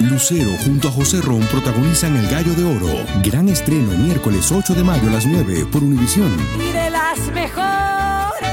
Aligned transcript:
Lucero 0.00 0.50
junto 0.64 0.88
a 0.88 0.90
José 0.90 1.20
Ron 1.20 1.40
protagonizan 1.42 2.16
El 2.16 2.26
Gallo 2.28 2.52
de 2.54 2.64
Oro. 2.64 2.88
Gran 3.22 3.48
estreno 3.48 3.92
miércoles 3.92 4.50
8 4.50 4.74
de 4.74 4.82
mayo 4.82 5.08
a 5.08 5.12
las 5.12 5.24
9 5.24 5.66
por 5.70 5.84
Univisión. 5.84 6.32
Y 6.58 6.72
de 6.72 6.90
las 6.90 7.18
mejores. 7.32 8.50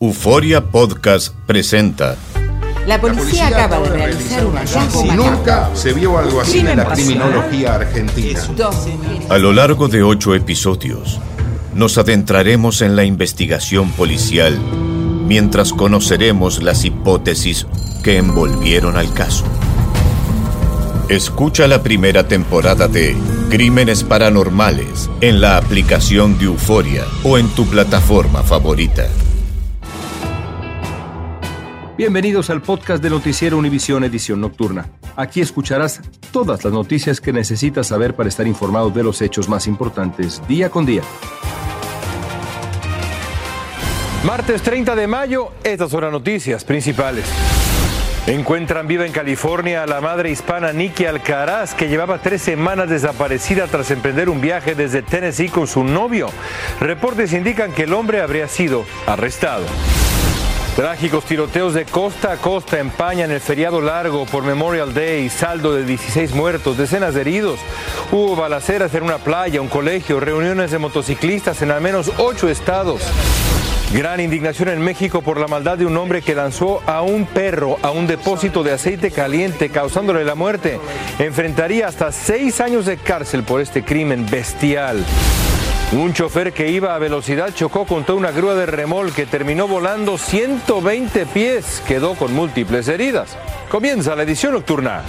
Euforia 0.00 0.64
Podcast 0.64 1.32
presenta. 1.46 2.16
La 2.88 3.00
policía, 3.00 3.46
acaba 3.46 3.78
de 3.78 3.90
realizar 3.90 4.44
un 4.44 4.56
hallazgo 4.56 5.02
Si 5.02 5.10
nunca 5.10 5.70
se 5.74 5.92
vio 5.92 6.18
algo 6.18 6.40
así 6.40 6.58
en 6.58 6.76
la 6.76 6.86
criminología 6.86 7.76
argentina. 7.76 8.40
A 9.28 9.38
lo 9.38 9.52
largo 9.52 9.86
de 9.86 10.02
ocho 10.02 10.34
episodios, 10.34 11.20
nos 11.72 11.98
adentraremos 11.98 12.82
en 12.82 12.96
la 12.96 13.04
investigación 13.04 13.92
policial 13.92 14.58
mientras 15.28 15.72
conoceremos 15.72 16.64
las 16.64 16.84
hipótesis 16.84 17.68
que 18.02 18.16
envolvieron 18.16 18.96
al 18.96 19.14
caso. 19.14 19.44
Escucha 21.12 21.68
la 21.68 21.82
primera 21.82 22.26
temporada 22.26 22.88
de 22.88 23.14
Crímenes 23.50 24.02
Paranormales 24.02 25.10
en 25.20 25.42
la 25.42 25.58
aplicación 25.58 26.38
de 26.38 26.46
Euforia 26.46 27.04
o 27.22 27.36
en 27.36 27.48
tu 27.50 27.66
plataforma 27.66 28.42
favorita. 28.42 29.06
Bienvenidos 31.98 32.48
al 32.48 32.62
podcast 32.62 33.02
de 33.02 33.10
Noticiero 33.10 33.58
Univisión 33.58 34.04
Edición 34.04 34.40
Nocturna. 34.40 34.88
Aquí 35.14 35.42
escucharás 35.42 36.00
todas 36.30 36.64
las 36.64 36.72
noticias 36.72 37.20
que 37.20 37.34
necesitas 37.34 37.88
saber 37.88 38.16
para 38.16 38.30
estar 38.30 38.46
informado 38.46 38.88
de 38.88 39.02
los 39.02 39.20
hechos 39.20 39.50
más 39.50 39.66
importantes 39.66 40.40
día 40.48 40.70
con 40.70 40.86
día. 40.86 41.02
Martes 44.24 44.62
30 44.62 44.96
de 44.96 45.06
mayo, 45.06 45.50
estas 45.62 45.90
son 45.90 46.04
las 46.04 46.12
noticias 46.12 46.64
principales. 46.64 47.26
Encuentran 48.26 48.86
viva 48.86 49.04
en 49.04 49.10
California 49.10 49.82
a 49.82 49.86
la 49.86 50.00
madre 50.00 50.30
hispana 50.30 50.72
Nikki 50.72 51.06
Alcaraz, 51.06 51.74
que 51.74 51.88
llevaba 51.88 52.18
tres 52.18 52.40
semanas 52.40 52.88
desaparecida 52.88 53.66
tras 53.66 53.90
emprender 53.90 54.28
un 54.28 54.40
viaje 54.40 54.76
desde 54.76 55.02
Tennessee 55.02 55.48
con 55.48 55.66
su 55.66 55.82
novio. 55.82 56.28
Reportes 56.78 57.32
indican 57.32 57.72
que 57.72 57.82
el 57.82 57.92
hombre 57.92 58.20
habría 58.20 58.46
sido 58.46 58.84
arrestado. 59.08 59.64
Trágicos 60.76 61.24
tiroteos 61.24 61.74
de 61.74 61.84
costa 61.84 62.32
a 62.32 62.36
costa 62.36 62.78
empañan 62.78 63.32
el 63.32 63.40
feriado 63.40 63.80
largo 63.80 64.24
por 64.24 64.44
Memorial 64.44 64.94
Day, 64.94 65.28
saldo 65.28 65.74
de 65.74 65.84
16 65.84 66.32
muertos, 66.32 66.78
decenas 66.78 67.14
de 67.14 67.22
heridos. 67.22 67.58
Hubo 68.12 68.36
balaceras 68.36 68.94
en 68.94 69.02
una 69.02 69.18
playa, 69.18 69.60
un 69.60 69.68
colegio, 69.68 70.20
reuniones 70.20 70.70
de 70.70 70.78
motociclistas 70.78 71.60
en 71.60 71.72
al 71.72 71.80
menos 71.80 72.12
ocho 72.18 72.48
estados. 72.48 73.02
Gran 73.92 74.20
indignación 74.20 74.70
en 74.70 74.80
México 74.80 75.20
por 75.20 75.38
la 75.38 75.48
maldad 75.48 75.76
de 75.76 75.84
un 75.84 75.94
hombre 75.98 76.22
que 76.22 76.34
lanzó 76.34 76.80
a 76.86 77.02
un 77.02 77.26
perro 77.26 77.76
a 77.82 77.90
un 77.90 78.06
depósito 78.06 78.62
de 78.62 78.72
aceite 78.72 79.10
caliente, 79.10 79.68
causándole 79.68 80.24
la 80.24 80.34
muerte. 80.34 80.80
Enfrentaría 81.18 81.88
hasta 81.88 82.10
seis 82.10 82.62
años 82.62 82.86
de 82.86 82.96
cárcel 82.96 83.42
por 83.42 83.60
este 83.60 83.84
crimen 83.84 84.24
bestial. 84.30 85.04
Un 85.92 86.14
chofer 86.14 86.54
que 86.54 86.70
iba 86.70 86.94
a 86.94 86.98
velocidad 86.98 87.54
chocó 87.54 87.84
contra 87.84 88.14
una 88.14 88.30
grúa 88.30 88.54
de 88.54 88.64
remol 88.64 89.12
que 89.12 89.26
terminó 89.26 89.68
volando 89.68 90.16
120 90.16 91.26
pies. 91.26 91.82
Quedó 91.86 92.14
con 92.14 92.32
múltiples 92.32 92.88
heridas. 92.88 93.36
Comienza 93.70 94.16
la 94.16 94.22
edición 94.22 94.54
nocturna. 94.54 95.02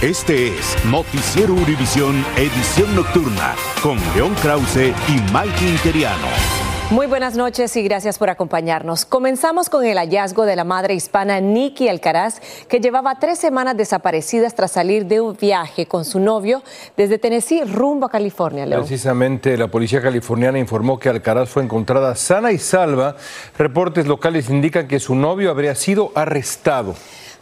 Este 0.00 0.56
es 0.56 0.76
Noticiero 0.84 1.54
Univisión 1.54 2.24
Edición 2.36 2.94
Nocturna 2.94 3.56
con 3.82 3.98
León 4.14 4.32
Krause 4.40 4.92
y 5.08 5.32
Malky 5.32 5.66
Interiano. 5.66 6.67
Muy 6.90 7.06
buenas 7.06 7.36
noches 7.36 7.76
y 7.76 7.82
gracias 7.82 8.16
por 8.16 8.30
acompañarnos. 8.30 9.04
Comenzamos 9.04 9.68
con 9.68 9.84
el 9.84 9.98
hallazgo 9.98 10.46
de 10.46 10.56
la 10.56 10.64
madre 10.64 10.94
hispana 10.94 11.38
Nikki 11.38 11.86
Alcaraz, 11.86 12.40
que 12.66 12.80
llevaba 12.80 13.18
tres 13.18 13.38
semanas 13.38 13.76
desaparecidas 13.76 14.54
tras 14.54 14.72
salir 14.72 15.04
de 15.04 15.20
un 15.20 15.36
viaje 15.36 15.84
con 15.84 16.06
su 16.06 16.18
novio 16.18 16.62
desde 16.96 17.18
Tennessee 17.18 17.62
rumbo 17.64 18.06
a 18.06 18.10
California. 18.10 18.64
Precisamente 18.64 19.58
la 19.58 19.68
policía 19.68 20.00
californiana 20.00 20.58
informó 20.58 20.98
que 20.98 21.10
Alcaraz 21.10 21.50
fue 21.50 21.62
encontrada 21.62 22.14
sana 22.14 22.52
y 22.52 22.58
salva. 22.58 23.16
Reportes 23.58 24.06
locales 24.06 24.48
indican 24.48 24.88
que 24.88 24.98
su 24.98 25.14
novio 25.14 25.50
habría 25.50 25.74
sido 25.74 26.10
arrestado. 26.14 26.94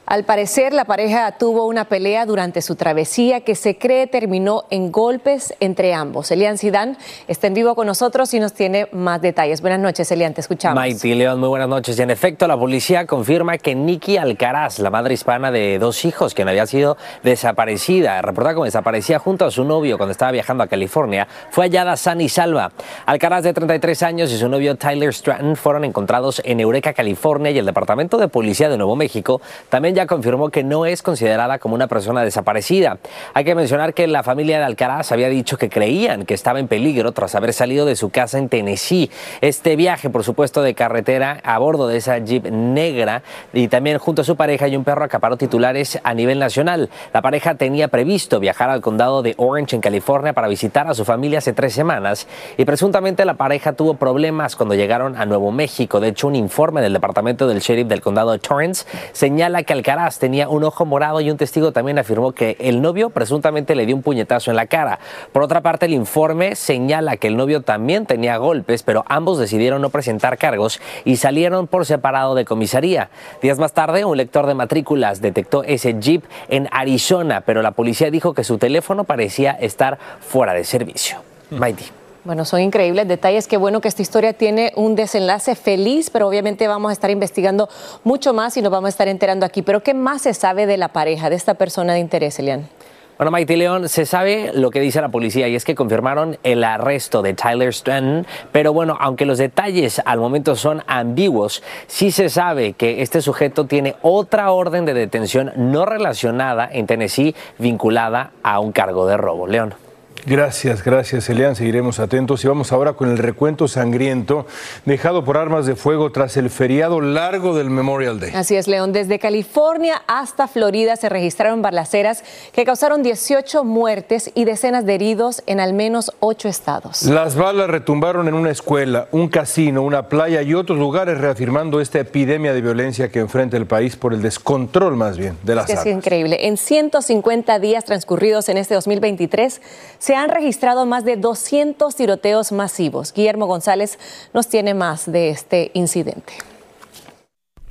Al 0.08 0.22
parecer, 0.22 0.72
la 0.72 0.84
pareja 0.84 1.32
tuvo 1.32 1.66
una 1.66 1.86
pelea 1.86 2.26
durante 2.26 2.62
su 2.62 2.76
travesía 2.76 3.40
que 3.40 3.56
se 3.56 3.76
cree 3.76 4.06
terminó 4.06 4.62
en 4.70 4.92
golpes 4.92 5.52
entre 5.58 5.94
ambos. 5.94 6.30
Elian 6.30 6.58
Sidán 6.58 6.96
está 7.26 7.48
en 7.48 7.54
vivo 7.54 7.74
con 7.74 7.88
nosotros 7.88 8.32
y 8.32 8.38
nos 8.38 8.52
tiene 8.52 8.86
más 8.92 9.20
detalles. 9.20 9.62
Buenas 9.62 9.80
noches, 9.80 10.08
Elian, 10.12 10.32
te 10.32 10.42
escuchamos. 10.42 10.76
Maite 10.76 11.12
León, 11.12 11.40
muy 11.40 11.48
buenas 11.48 11.68
noches. 11.68 11.98
Y 11.98 12.02
en 12.02 12.10
efecto, 12.10 12.46
la 12.46 12.56
policía 12.56 13.04
confirma 13.04 13.58
que 13.58 13.74
Nikki 13.74 14.16
Alcaraz, 14.16 14.78
la 14.78 14.90
madre 14.90 15.12
hispana 15.12 15.50
de 15.50 15.80
dos 15.80 16.04
hijos, 16.04 16.34
quien 16.34 16.48
había 16.48 16.66
sido 16.66 16.96
desaparecida, 17.24 18.22
reportada 18.22 18.54
como 18.54 18.66
desaparecida 18.66 19.18
junto 19.18 19.44
a 19.44 19.50
su 19.50 19.64
novio 19.64 19.96
cuando 19.96 20.12
estaba 20.12 20.30
viajando 20.30 20.62
a 20.62 20.68
California, 20.68 21.26
fue 21.50 21.64
hallada 21.64 21.96
sana 21.96 22.22
y 22.22 22.28
salva. 22.28 22.70
Alcaraz, 23.06 23.42
de 23.42 23.52
33 23.52 24.04
años, 24.04 24.30
y 24.30 24.38
su 24.38 24.48
novio 24.48 24.76
Tyler 24.76 25.12
Stratton 25.12 25.56
fueron 25.56 25.84
encontrados 25.84 26.40
en 26.44 26.60
Eureka, 26.60 26.92
California, 26.92 27.50
y 27.50 27.58
el 27.58 27.66
Departamento 27.66 28.18
de 28.18 28.28
Policía 28.28 28.68
de 28.68 28.76
Nuevo 28.76 28.94
México 28.94 29.40
también 29.68 29.95
ya 29.96 30.06
confirmó 30.06 30.50
que 30.50 30.62
no 30.62 30.84
es 30.84 31.02
considerada 31.02 31.58
como 31.58 31.74
una 31.74 31.86
persona 31.86 32.22
desaparecida. 32.22 32.98
Hay 33.32 33.44
que 33.44 33.54
mencionar 33.54 33.94
que 33.94 34.06
la 34.06 34.22
familia 34.22 34.58
de 34.58 34.64
Alcaraz 34.64 35.10
había 35.10 35.30
dicho 35.30 35.56
que 35.56 35.70
creían 35.70 36.26
que 36.26 36.34
estaba 36.34 36.60
en 36.60 36.68
peligro 36.68 37.12
tras 37.12 37.34
haber 37.34 37.54
salido 37.54 37.86
de 37.86 37.96
su 37.96 38.10
casa 38.10 38.36
en 38.36 38.50
Tennessee. 38.50 39.10
Este 39.40 39.74
viaje, 39.74 40.10
por 40.10 40.22
supuesto, 40.22 40.60
de 40.60 40.74
carretera 40.74 41.40
a 41.42 41.58
bordo 41.58 41.88
de 41.88 41.96
esa 41.96 42.18
Jeep 42.18 42.44
negra 42.44 43.22
y 43.54 43.68
también 43.68 43.96
junto 43.96 44.20
a 44.20 44.24
su 44.26 44.36
pareja 44.36 44.68
y 44.68 44.76
un 44.76 44.84
perro 44.84 45.02
acaparó 45.02 45.38
titulares 45.38 45.98
a 46.04 46.12
nivel 46.12 46.38
nacional. 46.38 46.90
La 47.14 47.22
pareja 47.22 47.54
tenía 47.54 47.88
previsto 47.88 48.38
viajar 48.38 48.68
al 48.68 48.82
condado 48.82 49.22
de 49.22 49.32
Orange 49.38 49.76
en 49.76 49.80
California 49.80 50.34
para 50.34 50.46
visitar 50.46 50.86
a 50.88 50.94
su 50.94 51.06
familia 51.06 51.38
hace 51.38 51.54
tres 51.54 51.72
semanas 51.72 52.28
y 52.58 52.66
presuntamente 52.66 53.24
la 53.24 53.34
pareja 53.34 53.72
tuvo 53.72 53.94
problemas 53.94 54.56
cuando 54.56 54.74
llegaron 54.74 55.16
a 55.16 55.24
Nuevo 55.24 55.52
México. 55.52 56.00
De 56.00 56.08
hecho, 56.08 56.26
un 56.26 56.36
informe 56.36 56.82
del 56.82 56.92
departamento 56.92 57.48
del 57.48 57.60
sheriff 57.60 57.88
del 57.88 58.02
condado 58.02 58.32
de 58.32 58.40
Torrance 58.40 58.84
señala 59.12 59.62
que 59.62 59.72
Alcaraz 59.86 60.18
tenía 60.18 60.48
un 60.48 60.64
ojo 60.64 60.84
morado 60.84 61.20
y 61.20 61.30
un 61.30 61.36
testigo 61.36 61.70
también 61.70 61.96
afirmó 62.00 62.32
que 62.32 62.56
el 62.58 62.82
novio 62.82 63.10
presuntamente 63.10 63.76
le 63.76 63.86
dio 63.86 63.94
un 63.94 64.02
puñetazo 64.02 64.50
en 64.50 64.56
la 64.56 64.66
cara. 64.66 64.98
Por 65.30 65.44
otra 65.44 65.60
parte, 65.60 65.86
el 65.86 65.92
informe 65.92 66.56
señala 66.56 67.18
que 67.18 67.28
el 67.28 67.36
novio 67.36 67.62
también 67.62 68.04
tenía 68.04 68.36
golpes, 68.36 68.82
pero 68.82 69.04
ambos 69.06 69.38
decidieron 69.38 69.80
no 69.80 69.90
presentar 69.90 70.38
cargos 70.38 70.80
y 71.04 71.18
salieron 71.18 71.68
por 71.68 71.86
separado 71.86 72.34
de 72.34 72.44
comisaría. 72.44 73.10
Días 73.40 73.60
más 73.60 73.74
tarde, 73.74 74.04
un 74.04 74.16
lector 74.16 74.48
de 74.48 74.54
matrículas 74.54 75.20
detectó 75.20 75.62
ese 75.62 75.94
jeep 76.00 76.24
en 76.48 76.68
Arizona, 76.72 77.42
pero 77.46 77.62
la 77.62 77.70
policía 77.70 78.10
dijo 78.10 78.34
que 78.34 78.42
su 78.42 78.58
teléfono 78.58 79.04
parecía 79.04 79.52
estar 79.52 80.00
fuera 80.18 80.52
de 80.52 80.64
servicio. 80.64 81.18
Mighty. 81.50 82.05
Bueno, 82.26 82.44
son 82.44 82.60
increíbles 82.60 83.06
detalles. 83.06 83.46
Qué 83.46 83.56
bueno 83.56 83.80
que 83.80 83.86
esta 83.86 84.02
historia 84.02 84.32
tiene 84.32 84.72
un 84.74 84.96
desenlace 84.96 85.54
feliz, 85.54 86.10
pero 86.10 86.26
obviamente 86.26 86.66
vamos 86.66 86.90
a 86.90 86.92
estar 86.92 87.08
investigando 87.08 87.68
mucho 88.02 88.34
más 88.34 88.56
y 88.56 88.62
nos 88.62 88.72
vamos 88.72 88.88
a 88.88 88.90
estar 88.90 89.06
enterando 89.06 89.46
aquí. 89.46 89.62
Pero 89.62 89.84
¿qué 89.84 89.94
más 89.94 90.22
se 90.22 90.34
sabe 90.34 90.66
de 90.66 90.76
la 90.76 90.88
pareja, 90.88 91.30
de 91.30 91.36
esta 91.36 91.54
persona 91.54 91.92
de 91.92 92.00
interés, 92.00 92.36
Elian? 92.40 92.68
Bueno, 93.16 93.30
Maite 93.30 93.56
León, 93.56 93.88
se 93.88 94.06
sabe 94.06 94.50
lo 94.52 94.72
que 94.72 94.80
dice 94.80 95.00
la 95.00 95.08
policía 95.08 95.46
y 95.46 95.54
es 95.54 95.64
que 95.64 95.76
confirmaron 95.76 96.36
el 96.42 96.64
arresto 96.64 97.22
de 97.22 97.34
Tyler 97.34 97.72
Stratton, 97.72 98.26
pero 98.50 98.72
bueno, 98.72 98.96
aunque 98.98 99.24
los 99.24 99.38
detalles 99.38 100.02
al 100.04 100.18
momento 100.18 100.56
son 100.56 100.82
ambiguos, 100.88 101.62
sí 101.86 102.10
se 102.10 102.28
sabe 102.28 102.72
que 102.72 103.02
este 103.02 103.22
sujeto 103.22 103.66
tiene 103.66 103.94
otra 104.02 104.50
orden 104.50 104.84
de 104.84 104.94
detención 104.94 105.52
no 105.54 105.86
relacionada 105.86 106.68
en 106.70 106.88
Tennessee 106.88 107.36
vinculada 107.58 108.32
a 108.42 108.58
un 108.58 108.72
cargo 108.72 109.06
de 109.06 109.16
robo. 109.16 109.46
León. 109.46 109.85
Gracias, 110.24 110.82
gracias 110.82 111.28
Elian. 111.28 111.54
Seguiremos 111.54 112.00
atentos 112.00 112.44
y 112.44 112.48
vamos 112.48 112.72
ahora 112.72 112.94
con 112.94 113.10
el 113.10 113.18
recuento 113.18 113.68
sangriento 113.68 114.46
dejado 114.84 115.24
por 115.24 115.36
armas 115.36 115.66
de 115.66 115.76
fuego 115.76 116.10
tras 116.10 116.36
el 116.36 116.50
feriado 116.50 117.00
largo 117.00 117.54
del 117.56 117.70
Memorial 117.70 118.18
Day. 118.18 118.32
Así 118.34 118.56
es, 118.56 118.66
León. 118.66 118.92
Desde 118.92 119.18
California 119.20 120.02
hasta 120.08 120.48
Florida 120.48 120.96
se 120.96 121.08
registraron 121.08 121.62
balaceras 121.62 122.24
que 122.52 122.64
causaron 122.64 123.04
18 123.04 123.62
muertes 123.64 124.32
y 124.34 124.44
decenas 124.44 124.84
de 124.84 124.94
heridos 124.96 125.42
en 125.46 125.60
al 125.60 125.74
menos 125.74 126.10
ocho 126.18 126.48
estados. 126.48 127.02
Las 127.04 127.36
balas 127.36 127.68
retumbaron 127.68 128.26
en 128.26 128.34
una 128.34 128.50
escuela, 128.50 129.06
un 129.12 129.28
casino, 129.28 129.82
una 129.82 130.08
playa 130.08 130.42
y 130.42 130.54
otros 130.54 130.78
lugares, 130.78 131.18
reafirmando 131.18 131.80
esta 131.80 132.00
epidemia 132.00 132.52
de 132.52 132.62
violencia 132.62 133.10
que 133.10 133.20
enfrenta 133.20 133.56
el 133.56 133.66
país 133.66 133.94
por 133.96 134.12
el 134.12 134.22
descontrol 134.22 134.96
más 134.96 135.18
bien 135.18 135.36
de 135.44 135.54
las 135.54 135.64
Es 135.64 135.66
que 135.66 135.72
armas. 135.74 135.86
es 135.86 135.92
increíble. 135.96 136.46
En 136.46 136.56
150 136.56 137.58
días 137.60 137.84
transcurridos 137.84 138.48
en 138.48 138.56
este 138.56 138.74
2023 138.74 139.60
se 140.06 140.14
han 140.14 140.28
registrado 140.28 140.86
más 140.86 141.04
de 141.04 141.16
200 141.16 141.96
tiroteos 141.96 142.52
masivos. 142.52 143.12
Guillermo 143.12 143.46
González 143.46 143.98
nos 144.32 144.46
tiene 144.48 144.72
más 144.72 145.10
de 145.10 145.30
este 145.30 145.72
incidente. 145.74 146.34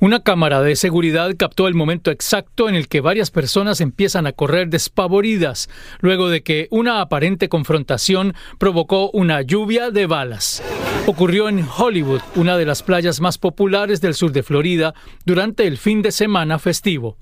Una 0.00 0.22
cámara 0.22 0.60
de 0.60 0.76
seguridad 0.76 1.30
captó 1.38 1.66
el 1.66 1.72
momento 1.72 2.10
exacto 2.10 2.68
en 2.68 2.74
el 2.74 2.88
que 2.88 3.00
varias 3.00 3.30
personas 3.30 3.80
empiezan 3.80 4.26
a 4.26 4.32
correr 4.32 4.68
despavoridas, 4.68 5.70
luego 6.00 6.28
de 6.28 6.42
que 6.42 6.68
una 6.70 7.00
aparente 7.00 7.48
confrontación 7.48 8.34
provocó 8.58 9.08
una 9.12 9.40
lluvia 9.40 9.90
de 9.90 10.06
balas. 10.06 10.62
Ocurrió 11.06 11.48
en 11.48 11.66
Hollywood, 11.66 12.20
una 12.34 12.58
de 12.58 12.66
las 12.66 12.82
playas 12.82 13.18
más 13.18 13.38
populares 13.38 14.02
del 14.02 14.12
sur 14.12 14.32
de 14.32 14.42
Florida, 14.42 14.92
durante 15.24 15.66
el 15.66 15.78
fin 15.78 16.02
de 16.02 16.12
semana 16.12 16.58
festivo. 16.58 17.16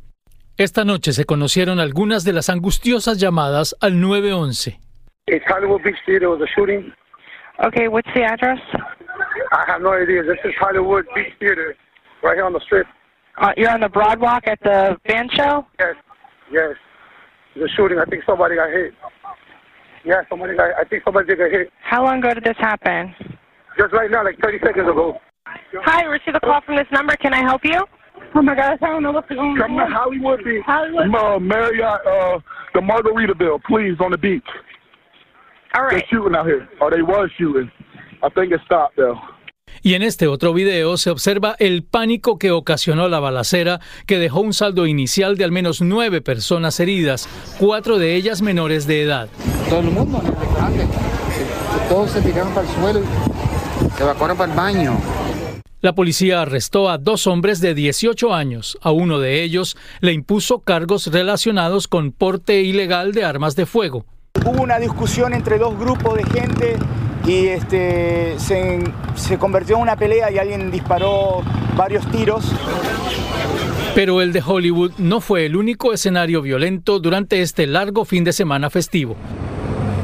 Esta 0.56 0.84
noche 0.84 1.12
se 1.12 1.24
conocieron 1.24 1.78
algunas 1.78 2.24
de 2.24 2.32
las 2.32 2.48
angustiosas 2.48 3.18
llamadas 3.18 3.76
al 3.78 4.00
911. 4.00 4.80
It's 5.26 5.44
Hollywood 5.48 5.82
Beach 5.82 5.96
Theater 6.04 6.28
was 6.28 6.40
a 6.42 6.46
shooting. 6.54 6.92
Okay, 7.64 7.88
what's 7.88 8.08
the 8.14 8.22
address? 8.22 8.58
I 9.52 9.64
have 9.66 9.80
no 9.80 9.94
idea. 9.94 10.22
This 10.22 10.36
is 10.44 10.52
Hollywood 10.58 11.06
Beach 11.14 11.32
Theater, 11.40 11.74
right 12.22 12.34
here 12.34 12.44
on 12.44 12.52
the 12.52 12.60
strip. 12.60 12.86
Uh, 13.40 13.52
you're 13.56 13.70
on 13.70 13.80
the 13.80 13.88
Broadwalk 13.88 14.46
at 14.46 14.60
the 14.62 14.98
band 15.08 15.30
show? 15.32 15.66
Yes, 15.80 15.94
yes. 16.52 16.74
The 17.56 17.68
shooting. 17.74 17.98
I 17.98 18.04
think 18.04 18.24
somebody 18.26 18.56
got 18.56 18.68
hit. 18.70 18.92
Yeah, 20.04 20.20
somebody 20.28 20.56
got. 20.56 20.72
I 20.78 20.84
think 20.84 21.04
somebody 21.04 21.26
did 21.28 21.38
get 21.38 21.52
hit. 21.52 21.72
How 21.82 22.04
long 22.04 22.18
ago 22.18 22.34
did 22.34 22.44
this 22.44 22.58
happen? 22.58 23.14
Just 23.78 23.94
right 23.94 24.10
now, 24.10 24.24
like 24.24 24.38
30 24.42 24.58
seconds 24.58 24.88
ago. 24.90 25.18
Hi, 25.46 26.04
received 26.04 26.36
a 26.36 26.40
call 26.40 26.60
from 26.60 26.76
this 26.76 26.86
number. 26.92 27.16
Can 27.16 27.32
I 27.32 27.40
help 27.40 27.62
you? 27.64 27.82
Oh 28.34 28.42
my 28.42 28.54
gosh, 28.54 28.78
I 28.82 28.86
don't 28.88 29.02
know 29.02 29.12
what's 29.12 29.28
going 29.28 29.40
on. 29.40 29.58
Come 29.58 29.76
to 29.78 29.86
Hollywood 29.86 30.44
Beach. 30.44 30.62
Hollywood. 30.66 31.14
Uh, 31.14 31.38
Marriott, 31.38 32.06
uh, 32.06 32.38
the 32.74 32.80
Margaritaville, 32.80 33.62
please, 33.64 33.96
on 34.00 34.10
the 34.10 34.18
beach. 34.18 34.44
All 35.74 35.82
right. 35.82 35.90
They're 35.90 36.06
shooting 36.08 36.36
out 36.36 36.46
here. 36.46 36.68
Or 36.80 36.90
they 36.90 37.02
was 37.02 37.30
shooting. 37.36 37.70
I 38.22 38.28
think 38.30 38.52
it 38.52 38.60
stopped 38.64 38.96
though. 38.96 39.18
Y 39.82 39.94
en 39.94 40.02
este 40.02 40.28
otro 40.28 40.54
video 40.54 40.96
se 40.96 41.10
observa 41.10 41.56
el 41.58 41.82
pánico 41.82 42.38
que 42.38 42.52
ocasionó 42.52 43.08
la 43.08 43.18
balacera, 43.18 43.80
que 44.06 44.18
dejó 44.18 44.40
un 44.40 44.54
saldo 44.54 44.86
inicial 44.86 45.36
de 45.36 45.44
al 45.44 45.52
menos 45.52 45.82
nueve 45.82 46.22
personas 46.22 46.78
heridas, 46.80 47.28
cuatro 47.58 47.98
de 47.98 48.14
ellas 48.14 48.40
menores 48.40 48.86
de 48.86 49.02
edad. 49.02 49.28
Todo 49.68 49.80
el 49.80 49.90
mundo 49.90 50.20
en 50.20 50.26
el 50.28 50.36
restaurante, 50.36 50.86
todos 51.88 52.10
se 52.10 52.22
tiraron 52.22 52.54
para 52.54 52.66
el 52.66 52.74
suelo 52.74 53.00
y 53.00 53.90
se 53.90 54.02
evacuaron 54.04 54.36
para 54.36 54.52
el 54.52 54.56
baño. 54.56 54.96
La 55.80 55.94
policía 55.94 56.40
arrestó 56.40 56.88
a 56.88 56.96
dos 56.96 57.26
hombres 57.26 57.60
de 57.60 57.74
18 57.74 58.32
años. 58.32 58.78
A 58.80 58.90
uno 58.90 59.18
de 59.18 59.42
ellos 59.42 59.76
le 60.00 60.12
impuso 60.12 60.60
cargos 60.60 61.08
relacionados 61.08 61.88
con 61.88 62.12
porte 62.12 62.62
ilegal 62.62 63.12
de 63.12 63.24
armas 63.24 63.54
de 63.54 63.66
fuego. 63.66 64.06
Hubo 64.42 64.62
una 64.62 64.78
discusión 64.78 65.32
entre 65.32 65.58
dos 65.58 65.78
grupos 65.78 66.16
de 66.16 66.24
gente 66.24 66.76
y 67.26 67.46
este, 67.46 68.34
se, 68.38 68.80
se 69.14 69.38
convirtió 69.38 69.76
en 69.76 69.82
una 69.82 69.96
pelea 69.96 70.30
y 70.30 70.38
alguien 70.38 70.70
disparó 70.70 71.42
varios 71.76 72.06
tiros. 72.10 72.44
Pero 73.94 74.20
el 74.20 74.32
de 74.34 74.42
Hollywood 74.44 74.92
no 74.98 75.20
fue 75.22 75.46
el 75.46 75.56
único 75.56 75.94
escenario 75.94 76.42
violento 76.42 76.98
durante 76.98 77.40
este 77.40 77.66
largo 77.66 78.04
fin 78.04 78.22
de 78.24 78.34
semana 78.34 78.68
festivo. 78.68 79.16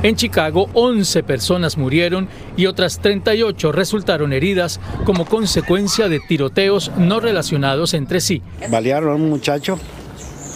En 0.03 0.17
Chicago, 0.17 0.71
11 0.73 1.23
personas 1.25 1.77
murieron 1.77 2.27
y 2.57 2.65
otras 2.65 3.01
38 3.01 3.73
resultaron 3.73 4.33
heridas 4.33 4.81
como 5.05 5.27
consecuencia 5.27 6.09
de 6.09 6.21
tiroteos 6.21 6.93
no 6.97 7.21
relacionados 7.21 7.93
entre 7.93 8.21
sí. 8.21 8.41
Balearon 8.71 9.11
a 9.11 9.15
un 9.17 9.29
muchacho, 9.29 9.79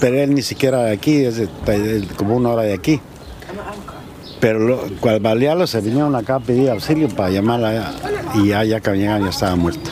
pero 0.01 0.19
él 0.19 0.35
ni 0.35 0.41
siquiera 0.41 0.85
de 0.85 0.93
aquí, 0.93 1.17
es 1.17 1.43
como 2.17 2.37
una 2.37 2.51
hora 2.51 2.63
de 2.63 2.73
aquí. 2.73 3.01
Pero 4.41 4.59
lo, 4.59 4.79
cual 5.01 5.21
balearlo 5.21 5.67
se 5.67 5.81
vinieron 5.81 6.15
acá 6.15 6.37
a 6.37 6.41
pedir 6.41 6.71
auxilio 6.71 7.09
para 7.09 7.31
llamarla 7.31 7.93
y 8.35 8.49
ya, 8.49 8.65
ya 8.65 8.81
que 8.81 8.93
llegaron 8.93 9.25
ya 9.25 9.31
estaba 9.31 9.57
muerto. 9.57 9.91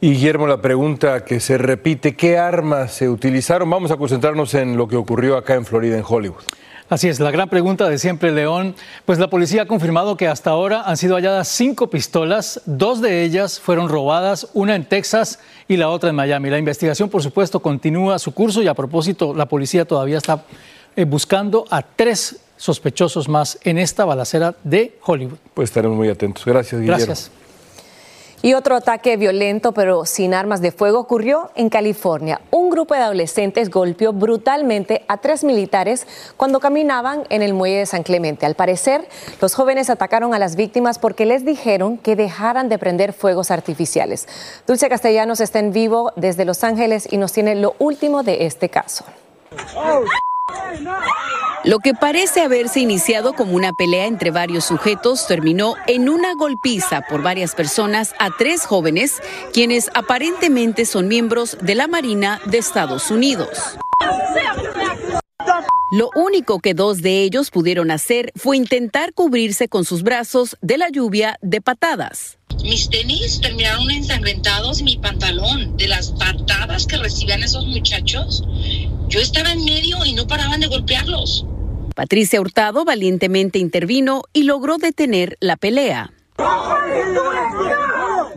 Y 0.00 0.12
Guillermo, 0.12 0.46
la 0.46 0.62
pregunta 0.62 1.24
que 1.24 1.40
se 1.40 1.58
repite, 1.58 2.14
¿qué 2.14 2.38
armas 2.38 2.92
se 2.92 3.08
utilizaron? 3.08 3.68
Vamos 3.68 3.90
a 3.90 3.96
concentrarnos 3.96 4.54
en 4.54 4.76
lo 4.76 4.86
que 4.86 4.94
ocurrió 4.94 5.36
acá 5.36 5.54
en 5.54 5.64
Florida, 5.64 5.96
en 5.96 6.04
Hollywood. 6.06 6.42
Así 6.88 7.06
es, 7.08 7.20
la 7.20 7.30
gran 7.30 7.50
pregunta 7.50 7.86
de 7.88 7.98
siempre, 7.98 8.32
León. 8.32 8.74
Pues 9.04 9.18
la 9.18 9.28
policía 9.28 9.62
ha 9.62 9.66
confirmado 9.66 10.16
que 10.16 10.26
hasta 10.26 10.50
ahora 10.50 10.82
han 10.86 10.96
sido 10.96 11.16
halladas 11.16 11.48
cinco 11.48 11.90
pistolas, 11.90 12.62
dos 12.64 13.02
de 13.02 13.24
ellas 13.24 13.60
fueron 13.60 13.90
robadas, 13.90 14.48
una 14.54 14.74
en 14.74 14.86
Texas 14.86 15.38
y 15.66 15.76
la 15.76 15.90
otra 15.90 16.10
en 16.10 16.16
Miami. 16.16 16.48
La 16.48 16.58
investigación, 16.58 17.10
por 17.10 17.22
supuesto, 17.22 17.60
continúa 17.60 18.18
su 18.18 18.32
curso 18.32 18.62
y 18.62 18.68
a 18.68 18.74
propósito, 18.74 19.34
la 19.34 19.46
policía 19.46 19.84
todavía 19.84 20.16
está 20.16 20.44
eh, 20.98 21.04
buscando 21.04 21.64
a 21.70 21.82
tres 21.82 22.40
sospechosos 22.56 23.28
más 23.28 23.56
en 23.62 23.78
esta 23.78 24.04
balacera 24.04 24.56
de 24.64 24.98
Hollywood. 25.06 25.38
Pues 25.54 25.70
estaremos 25.70 25.96
muy 25.96 26.08
atentos. 26.08 26.44
Gracias, 26.44 26.80
Guillermo. 26.80 27.06
Gracias. 27.06 27.30
Y 28.42 28.54
otro 28.54 28.74
ataque 28.74 29.16
violento, 29.16 29.70
pero 29.70 30.04
sin 30.04 30.34
armas 30.34 30.60
de 30.60 30.72
fuego, 30.72 30.98
ocurrió 30.98 31.52
en 31.54 31.68
California. 31.68 32.40
Un 32.50 32.68
grupo 32.68 32.94
de 32.94 33.00
adolescentes 33.02 33.70
golpeó 33.70 34.12
brutalmente 34.12 35.04
a 35.06 35.18
tres 35.18 35.44
militares 35.44 36.04
cuando 36.36 36.58
caminaban 36.58 37.22
en 37.30 37.42
el 37.42 37.54
muelle 37.54 37.78
de 37.78 37.86
San 37.86 38.02
Clemente. 38.02 38.44
Al 38.44 38.56
parecer, 38.56 39.08
los 39.40 39.54
jóvenes 39.54 39.90
atacaron 39.90 40.34
a 40.34 40.40
las 40.40 40.56
víctimas 40.56 40.98
porque 40.98 41.26
les 41.26 41.44
dijeron 41.44 41.96
que 41.96 42.16
dejaran 42.16 42.68
de 42.68 42.78
prender 42.78 43.12
fuegos 43.12 43.52
artificiales. 43.52 44.26
Dulce 44.66 44.88
Castellanos 44.88 45.38
está 45.38 45.60
en 45.60 45.72
vivo 45.72 46.12
desde 46.16 46.44
Los 46.44 46.64
Ángeles 46.64 47.06
y 47.08 47.18
nos 47.18 47.32
tiene 47.32 47.54
lo 47.54 47.76
último 47.78 48.24
de 48.24 48.46
este 48.46 48.68
caso. 48.68 49.04
Lo 51.64 51.80
que 51.80 51.92
parece 51.92 52.40
haberse 52.40 52.80
iniciado 52.80 53.34
como 53.34 53.52
una 53.52 53.72
pelea 53.72 54.06
entre 54.06 54.30
varios 54.30 54.64
sujetos 54.64 55.26
terminó 55.26 55.74
en 55.86 56.08
una 56.08 56.34
golpiza 56.34 57.02
por 57.02 57.22
varias 57.22 57.54
personas 57.54 58.14
a 58.18 58.30
tres 58.38 58.64
jóvenes, 58.64 59.20
quienes 59.52 59.90
aparentemente 59.92 60.86
son 60.86 61.08
miembros 61.08 61.58
de 61.60 61.74
la 61.74 61.88
Marina 61.88 62.40
de 62.46 62.58
Estados 62.58 63.10
Unidos. 63.10 63.76
Lo 65.90 66.10
único 66.14 66.60
que 66.60 66.74
dos 66.74 67.00
de 67.00 67.22
ellos 67.22 67.50
pudieron 67.50 67.90
hacer 67.90 68.32
fue 68.36 68.56
intentar 68.56 69.14
cubrirse 69.14 69.68
con 69.68 69.84
sus 69.84 70.02
brazos 70.02 70.56
de 70.60 70.76
la 70.76 70.90
lluvia 70.90 71.38
de 71.40 71.60
patadas. 71.60 72.38
Mis 72.62 72.90
tenis 72.90 73.40
terminaron 73.40 73.90
ensangrentados 73.90 74.80
y 74.80 74.84
mi 74.84 74.96
pantalón 74.98 75.76
de 75.76 75.88
las 75.88 76.10
patadas 76.10 76.86
que 76.86 76.98
recibían 76.98 77.42
esos 77.42 77.66
muchachos. 77.66 78.44
Yo 79.08 79.20
estaba 79.20 79.52
en 79.52 79.64
medio 79.64 80.04
y 80.04 80.12
no 80.12 80.26
paraban 80.26 80.60
de 80.60 80.66
golpearlos. 80.66 81.46
Patricia 81.94 82.40
Hurtado 82.40 82.84
valientemente 82.84 83.58
intervino 83.58 84.22
y 84.32 84.42
logró 84.42 84.76
detener 84.76 85.36
la 85.40 85.56
pelea. 85.56 86.12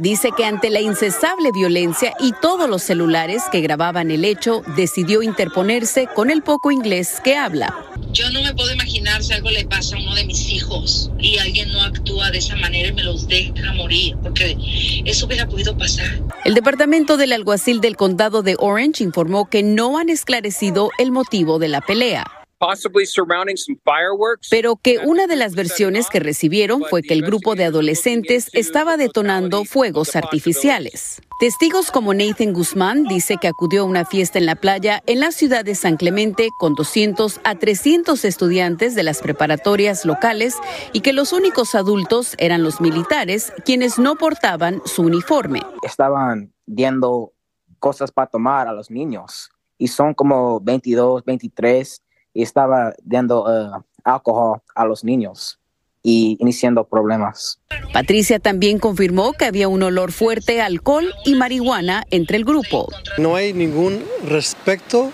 Dice 0.02 0.32
que 0.36 0.46
ante 0.46 0.72
la 0.72 0.82
incesable 0.82 1.52
violencia 1.52 2.16
y 2.20 2.34
todos 2.42 2.68
los 2.68 2.82
celulares 2.82 3.44
que 3.52 3.62
grababan 3.62 4.10
el 4.10 4.26
hecho, 4.26 4.64
decidió 4.76 5.22
interponerse 5.22 6.08
con 6.16 6.32
el 6.32 6.42
poco 6.42 6.72
inglés 6.72 7.22
que 7.24 7.36
habla. 7.36 7.86
Yo 8.12 8.28
no 8.32 8.42
me 8.42 8.52
puedo 8.56 8.74
imaginar 8.74 9.24
si 9.24 9.34
algo 9.34 9.52
le 9.52 9.64
pasa 9.64 9.96
a 9.96 10.00
uno 10.00 10.16
de 10.16 10.26
mis 10.26 10.50
hijos 10.50 11.12
y 11.20 11.38
alguien 11.38 11.72
no 11.72 11.84
actúa 11.84 12.32
de 12.32 12.40
esa 12.40 12.56
manera 12.56 12.90
y 12.90 12.94
me 12.94 13.04
los 13.04 13.28
deja 13.28 13.74
morir, 13.74 14.18
porque 14.24 14.58
eso 15.06 15.28
hubiera 15.28 15.48
podido 15.48 15.78
pasar. 15.78 16.20
El 16.46 16.56
departamento 16.56 17.16
del 17.18 17.32
alguacil 17.32 17.80
del 17.80 17.96
condado 17.96 18.42
de 18.42 18.56
Orange 18.58 19.04
informó 19.04 19.52
que 19.52 19.62
no 19.62 20.00
han 20.00 20.10
esclarecido 20.10 20.90
el 20.98 21.12
motivo 21.12 21.60
de 21.60 21.68
la 21.68 21.82
pelea. 21.82 22.41
Possibly 22.62 23.08
surrounding 23.08 23.58
some 23.58 23.76
fireworks. 23.84 24.48
pero 24.50 24.76
que 24.76 25.00
una 25.00 25.26
de 25.26 25.36
las 25.36 25.56
versiones 25.56 26.08
que 26.10 26.20
recibieron 26.20 26.84
fue 26.90 27.02
que 27.02 27.16
el 27.16 27.24
grupo 27.24 27.56
de 27.56 27.66
adolescentes 27.66 28.52
estaba 28.54 28.98
detonando 28.98 29.66
fuegos 29.66 30.16
artificiales. 30.16 31.22
Testigos 31.40 31.90
como 31.90 32.14
Nathan 32.14 32.54
Guzmán 32.54 33.06
dice 33.06 33.38
que 33.42 33.48
acudió 33.48 33.82
a 33.82 33.86
una 33.86 34.06
fiesta 34.06 34.38
en 34.38 34.46
la 34.46 34.56
playa 34.56 35.02
en 35.08 35.20
la 35.20 35.32
ciudad 35.32 35.66
de 35.66 35.74
San 35.74 35.98
Clemente 35.98 36.50
con 36.60 36.76
200 36.76 37.42
a 37.44 37.56
300 37.56 38.24
estudiantes 38.26 38.94
de 38.94 39.02
las 39.02 39.24
preparatorias 39.24 40.06
locales 40.06 40.56
y 40.94 41.02
que 41.02 41.14
los 41.14 41.34
únicos 41.34 41.74
adultos 41.74 42.36
eran 42.38 42.62
los 42.62 42.80
militares 42.80 43.52
quienes 43.66 43.98
no 43.98 44.18
portaban 44.18 44.84
su 44.86 45.02
uniforme. 45.02 45.62
estaban 45.82 46.54
viendo 46.68 47.34
cosas 47.80 48.12
para 48.12 48.28
tomar 48.28 48.68
a 48.68 48.74
los 48.74 48.92
niños 48.92 49.50
y 49.80 49.88
son 49.88 50.14
como 50.14 50.60
22, 50.60 51.26
23 51.26 52.04
y 52.34 52.44
estaba 52.44 52.94
dando 53.04 53.46
eh, 53.48 53.84
alcohol 54.04 54.62
a 54.76 54.86
los 54.86 55.04
niños 55.04 55.60
y 56.04 56.38
iniciando 56.40 56.84
problemas. 56.84 57.60
Patricia 57.94 58.40
también 58.40 58.80
confirmó 58.80 59.34
que 59.34 59.46
había 59.46 59.68
un 59.68 59.84
olor 59.84 60.12
fuerte 60.12 60.62
a 60.62 60.66
alcohol 60.66 61.14
y 61.26 61.36
marihuana 61.36 62.04
entre 62.10 62.38
el 62.38 62.46
grupo. 62.46 62.88
No 63.18 63.36
hay 63.36 63.54
ningún 63.54 64.04
respeto 64.26 65.12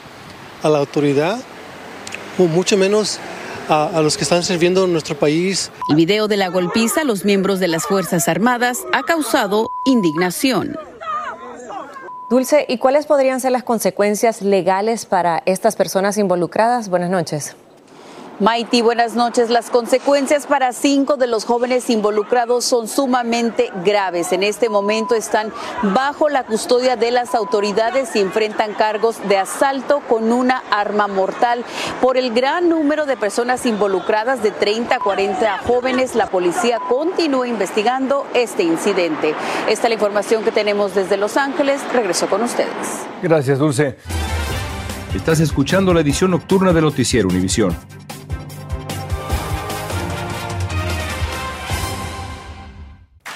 a 0.64 0.70
la 0.70 0.80
autoridad, 0.80 1.40
o 2.38 2.44
mucho 2.46 2.78
menos 2.78 3.20
a, 3.68 3.88
a 3.88 4.02
los 4.02 4.16
que 4.16 4.24
están 4.24 4.44
sirviendo 4.44 4.86
en 4.86 4.94
nuestro 4.94 5.18
país. 5.18 5.72
El 5.90 5.98
video 5.98 6.28
de 6.28 6.38
la 6.38 6.48
golpiza 6.48 7.02
a 7.02 7.04
los 7.04 7.26
miembros 7.26 7.60
de 7.60 7.68
las 7.68 7.86
Fuerzas 7.86 8.28
Armadas 8.28 8.80
ha 8.94 9.04
causado 9.04 9.70
indignación. 9.86 10.78
Dulce, 12.30 12.66
¿y 12.68 12.78
cuáles 12.78 13.06
podrían 13.06 13.40
ser 13.40 13.54
las 13.54 13.64
consecuencias 13.64 14.42
legales 14.42 15.06
para 15.06 15.42
estas 15.46 15.78
personas 15.78 16.18
involucradas? 16.18 16.90
Buenas 16.90 17.10
noches. 17.10 17.56
Maiti, 18.40 18.84
buenas 18.84 19.16
noches. 19.16 19.50
Las 19.50 19.72
consecuencias 19.72 20.46
para 20.46 20.72
cinco 20.72 21.18
de 21.18 21.26
los 21.26 21.44
jóvenes 21.44 21.90
involucrados 21.90 22.66
son 22.66 22.88
sumamente 22.88 23.72
graves. 23.84 24.32
En 24.32 24.44
este 24.44 24.70
momento 24.70 25.16
están 25.16 25.52
bajo 25.96 26.30
la 26.30 26.44
custodia 26.44 26.96
de 26.96 27.10
las 27.10 27.34
autoridades 27.34 28.16
y 28.16 28.20
enfrentan 28.20 28.76
cargos 28.76 29.18
de 29.28 29.38
asalto 29.38 30.02
con 30.08 30.32
una 30.32 30.62
arma 30.70 31.08
mortal. 31.08 31.66
Por 32.00 32.16
el 32.16 32.32
gran 32.32 32.70
número 32.70 33.08
de 33.08 33.18
personas 33.18 33.66
involucradas, 33.66 34.44
de 34.44 34.52
30 34.52 34.96
a 34.96 35.00
40 35.00 35.58
jóvenes, 35.66 36.14
la 36.14 36.28
policía 36.28 36.78
continúa 36.88 37.48
investigando 37.48 38.28
este 38.36 38.62
incidente. 38.62 39.34
Esta 39.68 39.88
es 39.88 39.90
la 39.90 39.94
información 39.96 40.44
que 40.44 40.52
tenemos 40.52 40.94
desde 40.94 41.18
Los 41.18 41.38
Ángeles. 41.38 41.82
Regreso 41.92 42.28
con 42.28 42.44
ustedes. 42.44 42.70
Gracias, 43.24 43.58
Dulce. 43.58 43.98
Estás 45.16 45.40
escuchando 45.40 45.92
la 45.92 46.02
edición 46.02 46.30
nocturna 46.30 46.72
de 46.72 46.82
Noticiero 46.82 47.30
Univisión. 47.30 47.76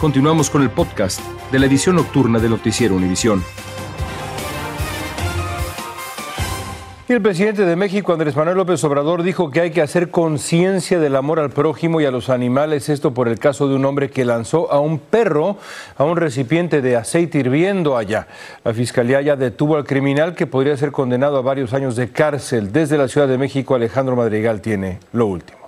Continuamos 0.00 0.50
con 0.50 0.60
el 0.60 0.68
podcast 0.68 1.20
de 1.50 1.58
la 1.58 1.64
edición 1.64 1.96
nocturna 1.96 2.38
de 2.38 2.50
Noticiero 2.50 2.94
Univisión. 2.94 3.42
Y 7.08 7.14
el 7.14 7.22
presidente 7.22 7.64
de 7.64 7.76
México, 7.76 8.12
Andrés 8.12 8.36
Manuel 8.36 8.58
López 8.58 8.84
Obrador, 8.84 9.22
dijo 9.22 9.50
que 9.50 9.60
hay 9.62 9.70
que 9.70 9.80
hacer 9.80 10.10
conciencia 10.10 10.98
del 11.00 11.16
amor 11.16 11.40
al 11.40 11.48
prójimo 11.48 12.00
y 12.02 12.04
a 12.04 12.10
los 12.10 12.28
animales. 12.28 12.90
Esto 12.90 13.14
por 13.14 13.28
el 13.28 13.38
caso 13.38 13.68
de 13.68 13.76
un 13.76 13.86
hombre 13.86 14.10
que 14.10 14.26
lanzó 14.26 14.70
a 14.70 14.80
un 14.80 14.98
perro 14.98 15.56
a 15.96 16.04
un 16.04 16.18
recipiente 16.18 16.82
de 16.82 16.96
aceite 16.96 17.38
hirviendo 17.38 17.96
allá. 17.96 18.26
La 18.64 18.74
fiscalía 18.74 19.22
ya 19.22 19.36
detuvo 19.36 19.76
al 19.76 19.84
criminal 19.84 20.34
que 20.34 20.46
podría 20.46 20.76
ser 20.76 20.92
condenado 20.92 21.38
a 21.38 21.42
varios 21.42 21.72
años 21.72 21.96
de 21.96 22.10
cárcel. 22.10 22.70
Desde 22.70 22.98
la 22.98 23.08
Ciudad 23.08 23.28
de 23.28 23.38
México, 23.38 23.74
Alejandro 23.74 24.14
Madrigal 24.14 24.60
tiene 24.60 24.98
lo 25.12 25.26
último. 25.26 25.65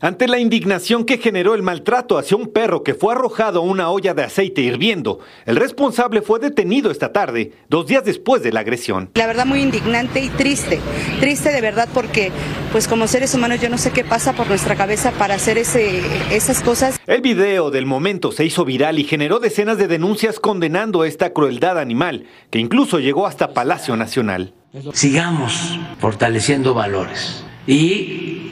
Ante 0.00 0.26
la 0.26 0.40
indignación 0.40 1.04
que 1.04 1.18
generó 1.18 1.54
el 1.54 1.62
maltrato 1.62 2.18
hacia 2.18 2.36
un 2.36 2.48
perro 2.48 2.82
que 2.82 2.94
fue 2.94 3.14
arrojado 3.14 3.60
a 3.60 3.62
una 3.62 3.90
olla 3.90 4.12
de 4.12 4.24
aceite 4.24 4.60
hirviendo, 4.60 5.20
el 5.46 5.54
responsable 5.54 6.20
fue 6.20 6.40
detenido 6.40 6.90
esta 6.90 7.12
tarde, 7.12 7.52
dos 7.68 7.86
días 7.86 8.04
después 8.04 8.42
de 8.42 8.52
la 8.52 8.60
agresión. 8.60 9.10
La 9.14 9.28
verdad 9.28 9.46
muy 9.46 9.62
indignante 9.62 10.18
y 10.18 10.30
triste, 10.30 10.80
triste 11.20 11.52
de 11.52 11.60
verdad 11.60 11.88
porque 11.94 12.32
pues 12.72 12.88
como 12.88 13.06
seres 13.06 13.34
humanos 13.34 13.60
yo 13.60 13.68
no 13.68 13.78
sé 13.78 13.92
qué 13.92 14.02
pasa 14.02 14.32
por 14.32 14.48
nuestra 14.48 14.74
cabeza 14.74 15.12
para 15.12 15.36
hacer 15.36 15.58
ese, 15.58 16.00
esas 16.34 16.60
cosas. 16.60 16.98
El 17.06 17.20
video 17.20 17.70
del 17.70 17.86
momento 17.86 18.32
se 18.32 18.44
hizo 18.44 18.64
viral 18.64 18.98
y 18.98 19.04
generó 19.04 19.38
decenas 19.38 19.78
de 19.78 19.86
denuncias 19.86 20.40
condenando 20.40 21.04
esta 21.04 21.32
crueldad 21.32 21.78
animal, 21.78 22.26
que 22.50 22.58
incluso 22.58 22.98
llegó 22.98 23.28
hasta 23.28 23.54
Palacio 23.54 23.96
Nacional. 23.96 24.54
Sigamos 24.92 25.78
fortaleciendo 26.00 26.74
valores 26.74 27.44
y 27.68 28.43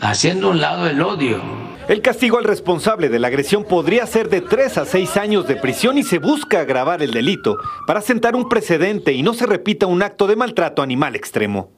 haciendo 0.00 0.50
un 0.50 0.60
lado 0.60 0.86
el 0.86 1.00
odio. 1.00 1.40
El 1.88 2.02
castigo 2.02 2.36
al 2.38 2.44
responsable 2.44 3.08
de 3.08 3.18
la 3.18 3.28
agresión 3.28 3.64
podría 3.64 4.06
ser 4.06 4.28
de 4.28 4.42
3 4.42 4.78
a 4.78 4.84
6 4.84 5.16
años 5.16 5.48
de 5.48 5.56
prisión 5.56 5.96
y 5.96 6.02
se 6.02 6.18
busca 6.18 6.60
agravar 6.60 7.02
el 7.02 7.12
delito 7.12 7.56
para 7.86 8.02
sentar 8.02 8.36
un 8.36 8.48
precedente 8.48 9.12
y 9.12 9.22
no 9.22 9.32
se 9.32 9.46
repita 9.46 9.86
un 9.86 10.02
acto 10.02 10.26
de 10.26 10.36
maltrato 10.36 10.82
animal 10.82 11.16
extremo. 11.16 11.72